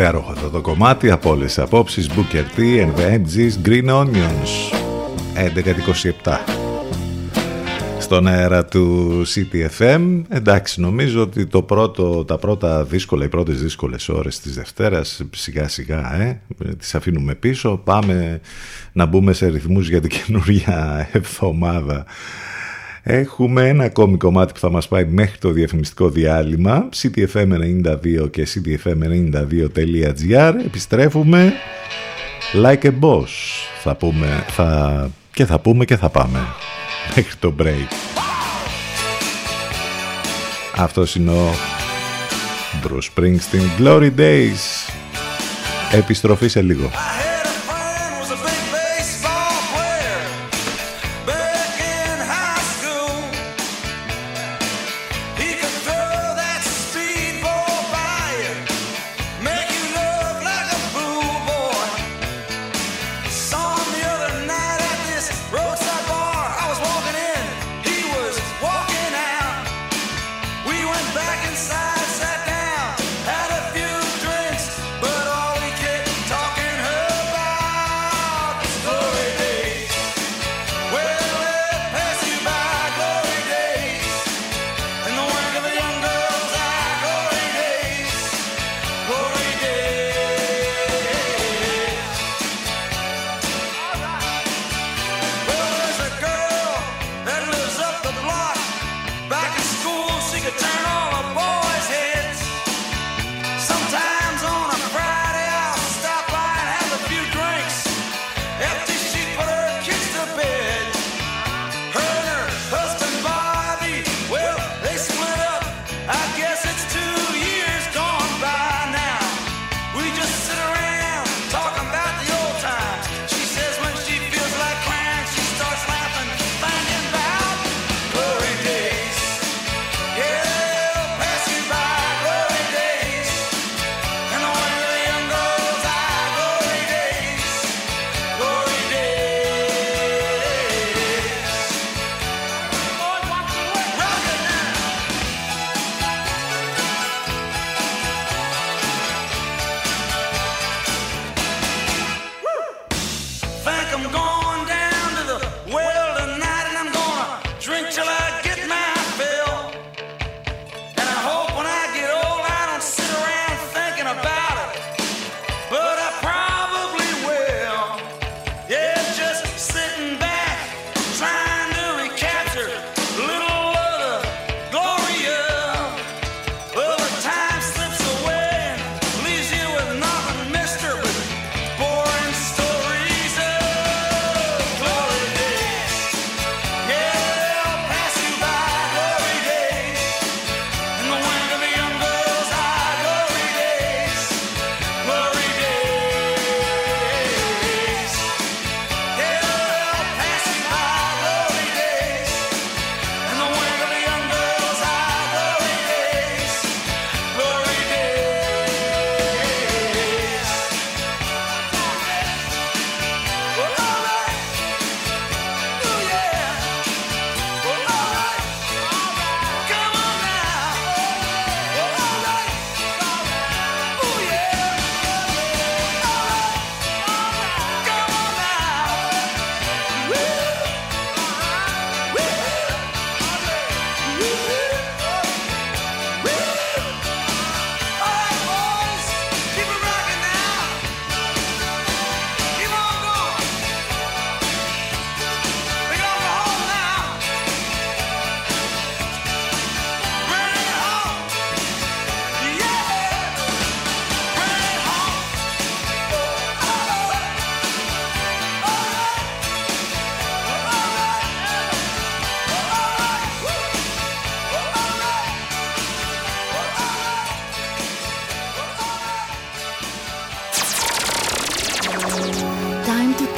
Υπέροχο 0.00 0.32
αυτό 0.32 0.50
το 0.50 0.60
κομμάτι 0.60 1.10
από 1.10 1.30
όλες 1.30 1.46
τις 1.46 1.58
απόψεις. 1.58 2.10
Booker 2.10 2.58
T 2.58 2.60
and 2.60 2.94
the 2.96 3.20
MG's 3.20 3.68
Green 3.68 3.88
Onions. 3.88 4.72
11.27 6.24 6.60
στον 7.98 8.26
αέρα 8.26 8.64
του 8.64 9.22
CTFM 9.34 10.22
εντάξει 10.28 10.80
νομίζω 10.80 11.22
ότι 11.22 11.46
το 11.46 11.62
πρώτο, 11.62 12.24
τα 12.24 12.38
πρώτα 12.38 12.84
δύσκολα 12.84 13.24
οι 13.24 13.28
πρώτες 13.28 13.62
δύσκολες 13.62 14.08
ώρες 14.08 14.40
της 14.40 14.54
Δευτέρας 14.54 15.22
σιγά 15.30 15.68
σιγά 15.68 16.20
ε, 16.20 16.40
τις 16.78 16.94
αφήνουμε 16.94 17.34
πίσω. 17.34 17.80
Πάμε 17.84 18.40
να 18.92 19.06
μπούμε 19.06 19.32
σε 19.32 19.46
ρυθμούς 19.46 19.88
για 19.88 20.00
την 20.00 20.10
καινούργια 20.10 21.08
εβδομάδα 21.12 22.04
Έχουμε 23.02 23.68
ένα 23.68 23.84
ακόμη 23.84 24.16
κομμάτι 24.16 24.52
που 24.52 24.58
θα 24.58 24.70
μας 24.70 24.88
πάει 24.88 25.04
μέχρι 25.04 25.38
το 25.38 25.50
διαφημιστικό 25.50 26.08
διάλειμμα. 26.08 26.88
Ctfm92 26.96 28.30
και 28.30 28.46
ctfm92.gr 28.54 30.54
Επιστρέφουμε. 30.64 31.52
Like 32.62 32.84
a 32.84 32.92
boss. 33.00 33.28
Θα 33.82 33.96
πούμε, 33.96 34.44
θα... 34.48 35.10
και 35.32 35.44
θα 35.44 35.60
πούμε 35.60 35.84
και 35.84 35.96
θα 35.96 36.08
πάμε. 36.08 36.38
Μέχρι 37.14 37.36
το 37.38 37.54
break. 37.58 37.92
Αυτός 40.76 41.14
είναι 41.14 41.30
ο 41.30 41.50
Bruce 42.82 43.08
Springsteen. 43.14 43.84
Glory 43.84 44.10
Days. 44.18 44.90
Επιστροφή 45.92 46.48
σε 46.48 46.62
λίγο 46.62 46.90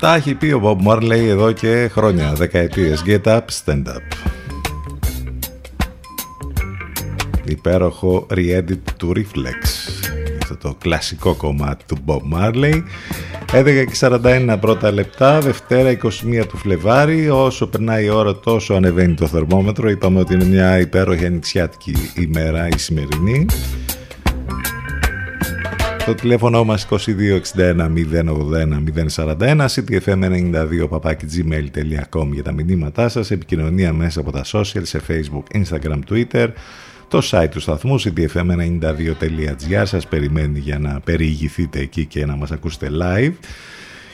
Τα 0.00 0.14
έχει 0.14 0.34
πει 0.34 0.46
ο 0.46 0.60
Bob 0.64 0.88
Marley 0.88 1.26
εδώ 1.28 1.52
και 1.52 1.88
χρόνια, 1.92 2.32
δεκαετίες. 2.32 3.02
Get 3.06 3.22
up, 3.22 3.40
stand 3.64 3.82
up. 3.86 4.28
Υπέροχο 7.44 8.26
re-edit 8.34 8.78
του 8.96 9.12
Reflex. 9.16 9.66
Αυτό 10.42 10.56
το 10.56 10.76
κλασικό 10.80 11.34
κομμάτι 11.34 11.84
του 11.88 11.96
Bob 12.06 12.38
Marley. 12.38 12.82
11 13.52 13.84
και 13.86 13.96
41 14.00 14.56
πρώτα 14.60 14.92
λεπτά, 14.92 15.40
Δευτέρα 15.40 15.90
21 15.90 16.44
του 16.48 16.56
Φλεβάρι. 16.56 17.30
Όσο 17.30 17.66
περνάει 17.66 18.04
η 18.04 18.08
ώρα 18.08 18.36
τόσο 18.36 18.74
ανεβαίνει 18.74 19.14
το 19.14 19.26
θερμόμετρο. 19.26 19.90
Είπαμε 19.90 20.20
ότι 20.20 20.34
είναι 20.34 20.44
μια 20.44 20.78
υπέροχη 20.78 21.24
ανοιξιάτικη 21.24 21.94
ημέρα 22.14 22.68
η 22.68 22.78
σημερινή. 22.78 23.46
Το 26.08 26.14
τηλέφωνο 26.14 26.64
μας 26.64 26.88
2261 26.90 26.96
081 27.56 28.82
041 29.16 29.66
ctfm92 29.66 30.88
papakigmail.com 30.90 32.28
για 32.32 32.42
τα 32.42 32.52
μηνύματά 32.52 33.08
σας, 33.08 33.30
επικοινωνία 33.30 33.92
μέσα 33.92 34.20
από 34.20 34.32
τα 34.32 34.44
social 34.52 34.82
σε 34.82 35.00
facebook, 35.08 35.42
instagram, 35.62 35.98
twitter, 36.10 36.48
το 37.08 37.20
site 37.30 37.48
του 37.50 37.60
σταθμού 37.60 38.00
ctfm92.gr 38.00 39.82
σας 39.84 40.06
περιμένει 40.06 40.58
για 40.58 40.78
να 40.78 41.00
περιηγηθείτε 41.04 41.78
εκεί 41.80 42.06
και 42.06 42.26
να 42.26 42.36
μας 42.36 42.50
ακούσετε 42.50 42.88
live. 43.02 43.32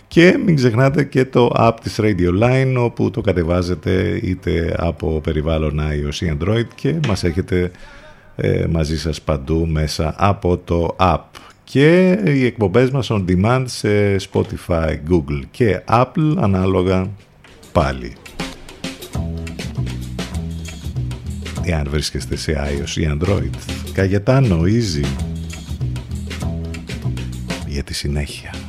Και 0.08 0.38
μην 0.44 0.56
ξεχνάτε 0.56 1.04
και 1.04 1.24
το 1.24 1.50
app 1.56 1.74
της 1.82 1.96
Radio 2.00 2.42
Line 2.42 2.74
όπου 2.78 3.10
το 3.10 3.20
κατεβάζετε 3.20 4.20
είτε 4.22 4.74
από 4.78 5.20
περιβάλλον 5.20 5.80
iOS 5.80 6.14
ή 6.14 6.36
Android 6.38 6.66
και 6.74 6.94
μας 7.08 7.24
έχετε 7.24 7.70
ε, 8.36 8.66
μαζί 8.70 8.98
σας 8.98 9.20
παντού 9.20 9.66
μέσα 9.66 10.14
από 10.16 10.58
το 10.58 10.96
app 10.98 11.43
και 11.64 12.18
οι 12.24 12.44
εκπομπές 12.44 12.90
μας 12.90 13.08
on 13.10 13.24
demand 13.28 13.64
σε 13.66 14.16
Spotify, 14.16 14.98
Google 15.10 15.42
και 15.50 15.80
Apple 15.88 16.34
ανάλογα 16.38 17.10
πάλι. 17.72 18.12
Εάν 21.62 21.86
βρίσκεστε 21.90 22.36
σε 22.36 22.52
iOS 22.52 22.96
ή 22.96 23.18
Android. 23.18 23.50
Καγετάνο, 23.92 24.60
easy. 24.60 25.06
Για 27.66 27.82
τη 27.82 27.94
συνέχεια. 27.94 28.63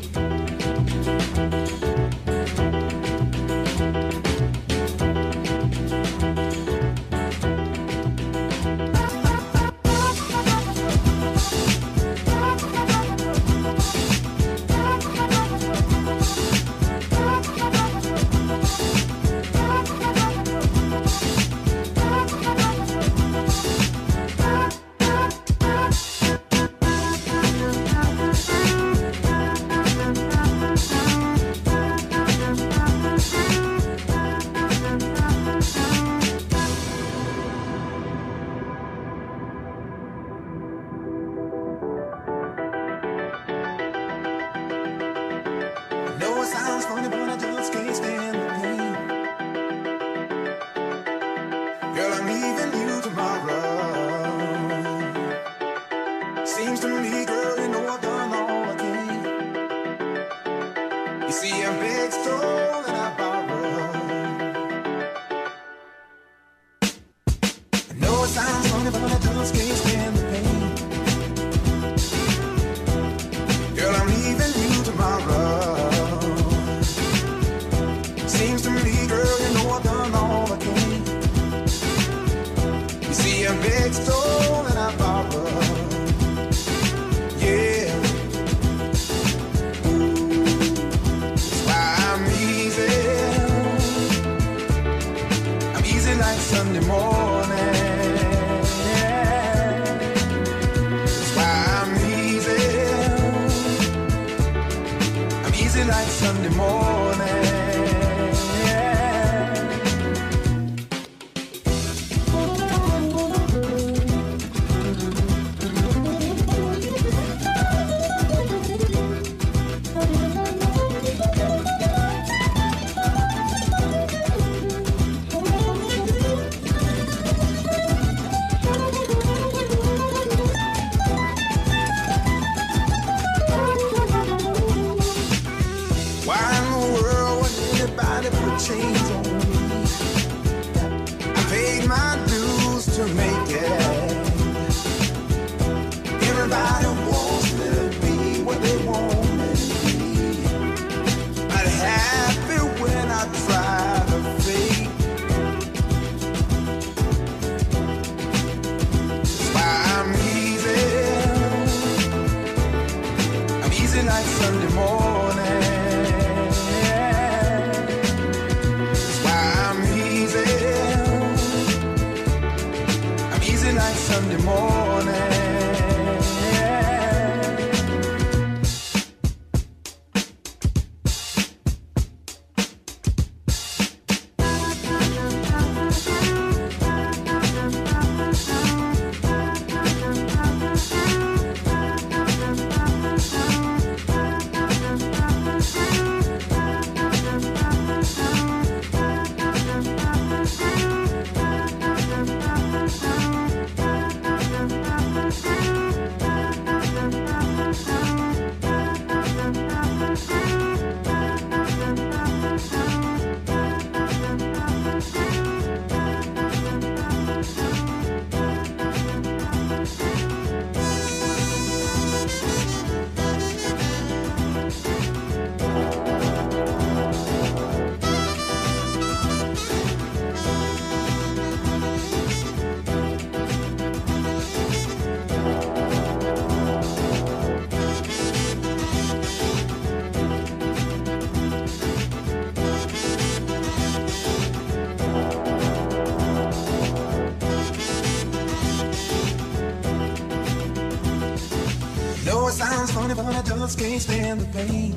can't 253.95 254.03
stand 254.03 254.41
the 254.41 254.47
pain. 254.57 254.91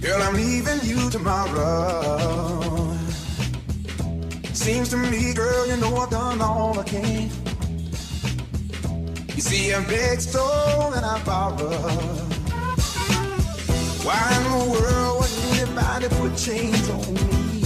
Girl, 0.00 0.22
I'm 0.22 0.34
leaving 0.34 0.78
you 0.84 1.10
tomorrow. 1.10 2.96
Seems 4.52 4.90
to 4.90 4.96
me, 4.96 5.34
girl, 5.34 5.66
you 5.66 5.76
know 5.78 5.96
I've 5.96 6.10
done 6.10 6.40
all 6.40 6.78
I 6.78 6.84
can. 6.84 7.30
You 9.34 9.42
see, 9.42 9.74
I'm 9.74 9.84
big 9.86 10.20
stone 10.20 10.94
and 10.94 11.04
I 11.04 11.20
borrow. 11.24 11.70
Why 14.06 14.20
in 14.36 14.44
the 14.52 14.70
world 14.70 15.20
would 15.20 15.32
anybody 15.58 16.08
put 16.20 16.36
chains 16.36 16.88
on 16.90 17.14
me? 17.14 17.64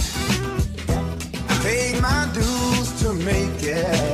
I 1.49 1.59
paid 1.61 2.01
my 2.01 2.29
dues 2.33 3.01
to 3.01 3.13
make 3.13 3.61
it. 3.61 4.12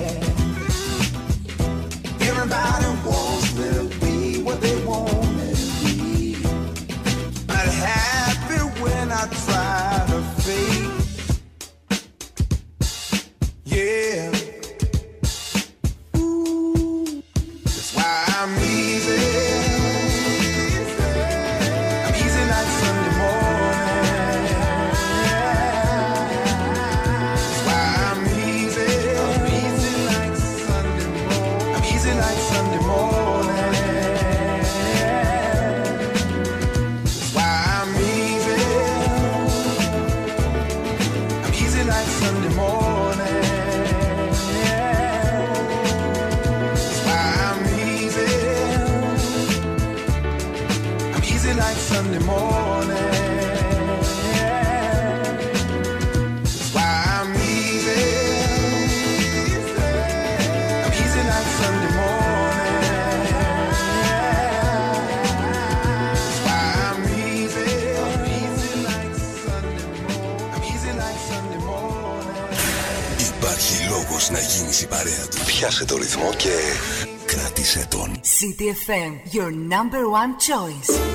FM, 78.70 79.34
your 79.34 79.50
number 79.50 80.08
one 80.08 80.38
choice. 80.38 81.09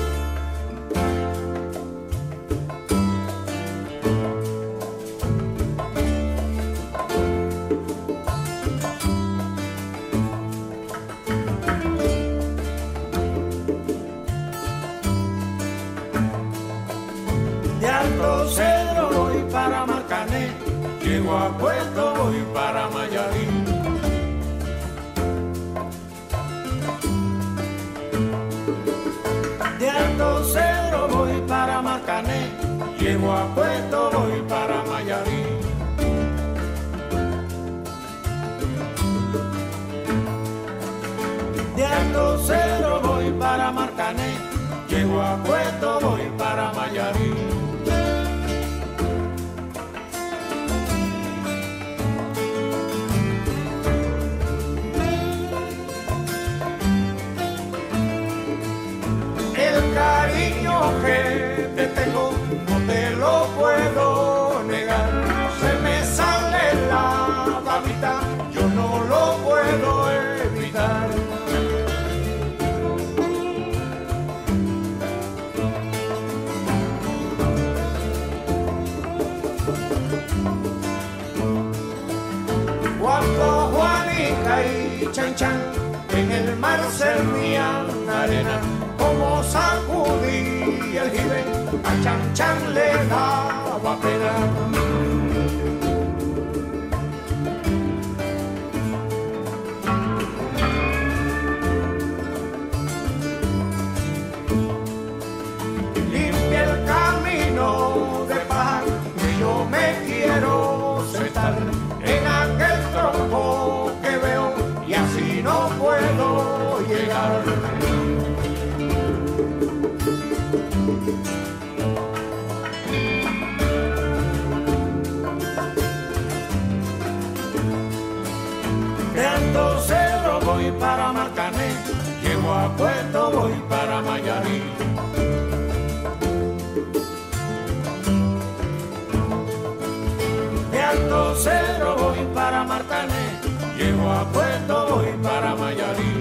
Puerto 140.95 141.35
Cero 141.35 141.95
voy 141.99 142.25
para 142.33 142.63
Martané, 142.63 143.39
llego 143.77 144.09
a 144.09 144.23
Puerto 144.31 144.95
voy 144.95 145.11
para 145.21 145.53
Mayarí. 145.53 146.13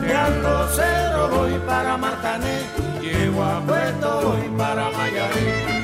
De 0.00 0.14
Alto 0.14 0.68
Cero 0.76 1.28
voy 1.32 1.58
para 1.66 1.96
Martané, 1.96 2.60
llego 3.00 3.42
a 3.42 3.60
Puerto 3.62 4.20
voy 4.22 4.48
para 4.56 4.90
Mayarí. 4.90 5.77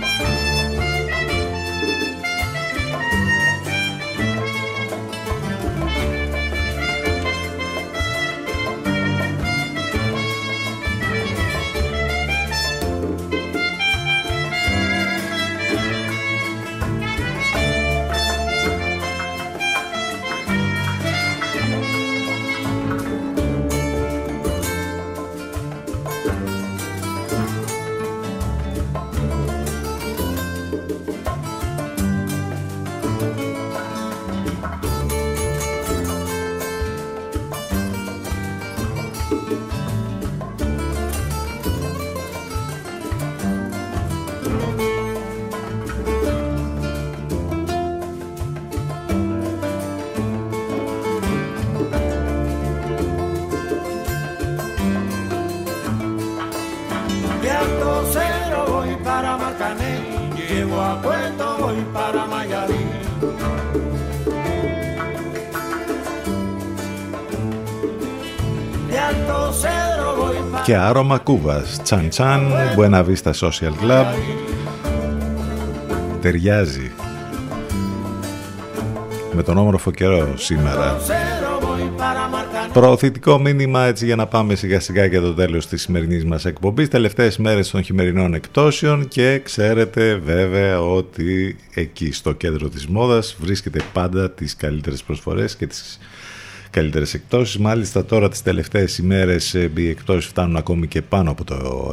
Και 70.65 70.77
άρωμα 70.77 71.19
Κούβας. 71.19 71.81
Τσαν 71.83 72.09
Τσαν, 72.09 72.53
Buena 72.77 73.05
Vista 73.05 73.31
Social 73.41 73.73
Club. 73.83 74.07
Ταιριάζει 76.21 76.93
με 79.33 79.43
τον 79.43 79.59
όμορφο 79.59 79.91
καιρό 79.91 80.29
σήμερα. 80.37 80.97
Προωθητικό 82.75 83.39
μήνυμα 83.39 83.85
έτσι 83.85 84.05
για 84.05 84.17
να 84.17 84.27
πάμε 84.27 84.55
σιγά 84.55 84.81
σιγά 84.81 85.05
για 85.05 85.21
το 85.21 85.35
τέλος 85.35 85.67
της 85.67 85.83
σημερινής 85.83 86.25
μας 86.25 86.45
εκπομπής. 86.45 86.89
Τελευταίες 86.89 87.37
μέρες 87.37 87.71
των 87.71 87.83
χειμερινών 87.83 88.35
εκπτώσεων 88.35 89.09
και 89.09 89.41
ξέρετε 89.45 90.15
βέβαια 90.25 90.81
ότι 90.81 91.57
εκεί 91.75 92.13
στο 92.13 92.33
κέντρο 92.33 92.69
της 92.69 92.87
μόδας 92.87 93.37
βρίσκεται 93.41 93.81
πάντα 93.93 94.31
τις 94.31 94.57
καλύτερες 94.57 95.03
προσφορές 95.03 95.57
και 95.57 95.67
τις 95.67 95.99
καλύτερες 96.71 97.15
εκτόσεις. 97.15 97.59
Μάλιστα 97.59 98.05
τώρα 98.05 98.29
τις 98.29 98.43
τελευταίες 98.43 98.99
ημέρες 98.99 99.55
ε, 99.55 99.71
οι 99.75 99.89
εκτόσεις 99.89 100.27
φτάνουν 100.27 100.57
ακόμη 100.57 100.87
και 100.87 101.03
πάνω 101.03 101.31
από 101.31 101.45
το 101.45 101.91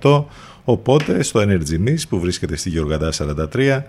60%. 0.00 0.24
Οπότε 0.64 1.22
στο 1.22 1.40
Energy 1.40 1.88
Miss 1.88 2.02
που 2.08 2.20
βρίσκεται 2.20 2.56
στη 2.56 2.68
Γεωργαντά 2.68 3.12
43 3.12 3.82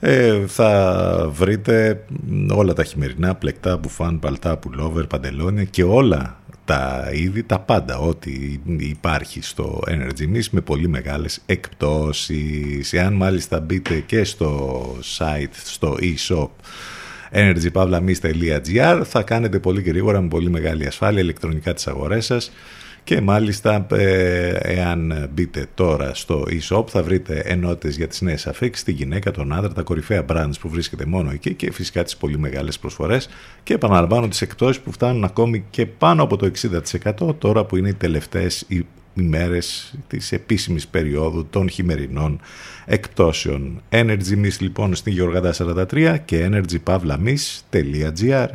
ε, 0.00 0.46
θα 0.46 1.30
βρείτε 1.32 2.04
όλα 2.50 2.72
τα 2.72 2.84
χειμερινά 2.84 3.34
πλεκτά, 3.34 3.76
μπουφάν, 3.76 4.18
παλτά, 4.18 4.56
πουλόβερ, 4.56 5.06
παντελόνια 5.06 5.64
και 5.64 5.82
όλα 5.82 6.40
τα 6.64 7.08
είδη, 7.12 7.42
τα 7.42 7.58
πάντα, 7.58 7.98
ό,τι 7.98 8.60
υπάρχει 8.78 9.42
στο 9.42 9.82
Energy 9.86 10.36
Miss 10.36 10.44
με 10.50 10.60
πολύ 10.60 10.88
μεγάλες 10.88 11.42
εκπτώσεις. 11.46 12.92
Εάν 12.92 13.12
μάλιστα 13.12 13.60
μπείτε 13.60 14.00
και 14.00 14.24
στο 14.24 14.82
site, 15.18 15.54
στο 15.64 15.96
e-shop 16.00 16.48
energypavlamis.gr 17.32 19.02
θα 19.04 19.22
κάνετε 19.22 19.58
πολύ 19.58 19.82
γρήγορα 19.82 20.20
με 20.20 20.28
πολύ 20.28 20.50
μεγάλη 20.50 20.86
ασφάλεια 20.86 21.20
ηλεκτρονικά 21.20 21.74
τις 21.74 21.86
αγορές 21.86 22.24
σας 22.24 22.50
και 23.06 23.20
μάλιστα 23.20 23.86
ε, 23.90 24.48
εάν 24.62 25.28
μπείτε 25.34 25.66
τώρα 25.74 26.14
στο 26.14 26.44
e-shop 26.48 26.88
θα 26.88 27.02
βρείτε 27.02 27.38
ενότητες 27.38 27.96
για 27.96 28.06
τις 28.08 28.20
νέες 28.20 28.46
αφήξεις, 28.46 28.84
τη 28.84 28.92
γυναίκα, 28.92 29.30
τον 29.30 29.52
άντρα, 29.52 29.72
τα 29.72 29.82
κορυφαία 29.82 30.24
brands 30.28 30.54
που 30.60 30.68
βρίσκεται 30.68 31.04
μόνο 31.04 31.30
εκεί 31.30 31.54
και 31.54 31.72
φυσικά 31.72 32.02
τις 32.02 32.16
πολύ 32.16 32.38
μεγάλες 32.38 32.78
προσφορές 32.78 33.28
και 33.62 33.74
επαναλαμβάνω 33.74 34.28
τις 34.28 34.42
εκτόσεις 34.42 34.82
που 34.82 34.92
φτάνουν 34.92 35.24
ακόμη 35.24 35.64
και 35.70 35.86
πάνω 35.86 36.22
από 36.22 36.36
το 36.36 36.50
60% 37.28 37.34
τώρα 37.38 37.64
που 37.64 37.76
είναι 37.76 37.88
οι 37.88 37.94
τελευταίες 37.94 38.66
ημέρες 39.14 39.94
της 40.06 40.32
επίσημης 40.32 40.86
περίοδου 40.86 41.46
των 41.50 41.68
χειμερινών 41.68 42.40
εκπτώσεων. 42.86 43.82
Energy 43.90 44.44
Miss 44.44 44.56
λοιπόν 44.58 44.94
στην 44.94 45.12
Γεωργαντά 45.12 45.54
43 45.58 46.16
και 46.24 46.48
energypavlamis.gr 46.50 48.48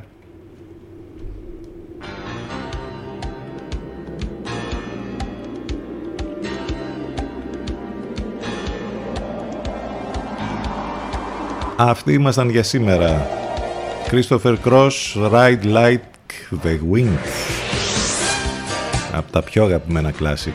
Αυτοί 11.84 12.14
ήμασταν 12.14 12.50
για 12.50 12.64
σήμερα. 12.64 13.28
Christopher 14.12 14.56
Cross, 14.66 14.92
Ride 15.32 15.64
Like 15.64 15.98
the 16.64 16.78
Wind. 16.94 17.18
Από 19.12 19.32
τα 19.32 19.42
πιο 19.42 19.64
αγαπημένα 19.64 20.14
classic. 20.20 20.54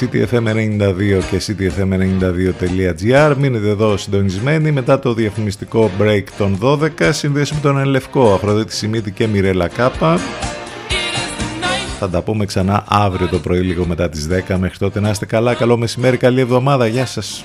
CTFM92 0.00 1.20
και 1.30 1.42
CTFM92.gr 1.46 3.34
Μείνετε 3.38 3.68
εδώ 3.68 3.96
συντονισμένοι 3.96 4.70
μετά 4.70 4.98
το 4.98 5.14
διαφημιστικό 5.14 5.90
break 6.00 6.24
των 6.38 6.58
12 6.62 6.88
συνδέσεις 7.10 7.54
με 7.54 7.60
τον 7.60 7.78
Ελευκό 7.78 8.34
Αφροδίτη 8.34 8.74
Σιμίτη 8.74 9.10
και 9.10 9.26
Μιρέλα 9.26 9.68
Κάπα 9.68 10.18
θα 11.98 12.10
τα 12.10 12.22
πούμε 12.22 12.44
ξανά 12.44 12.84
αύριο 12.88 13.28
το 13.28 13.38
πρωί 13.38 13.60
λίγο 13.60 13.86
μετά 13.86 14.08
τις 14.08 14.28
10 14.48 14.56
μέχρι 14.58 14.78
τότε 14.78 15.00
να 15.00 15.10
είστε 15.10 15.26
καλά, 15.26 15.54
καλό 15.54 15.76
μεσημέρι, 15.76 16.16
καλή 16.16 16.40
εβδομάδα, 16.40 16.86
γεια 16.86 17.06
σας 17.06 17.44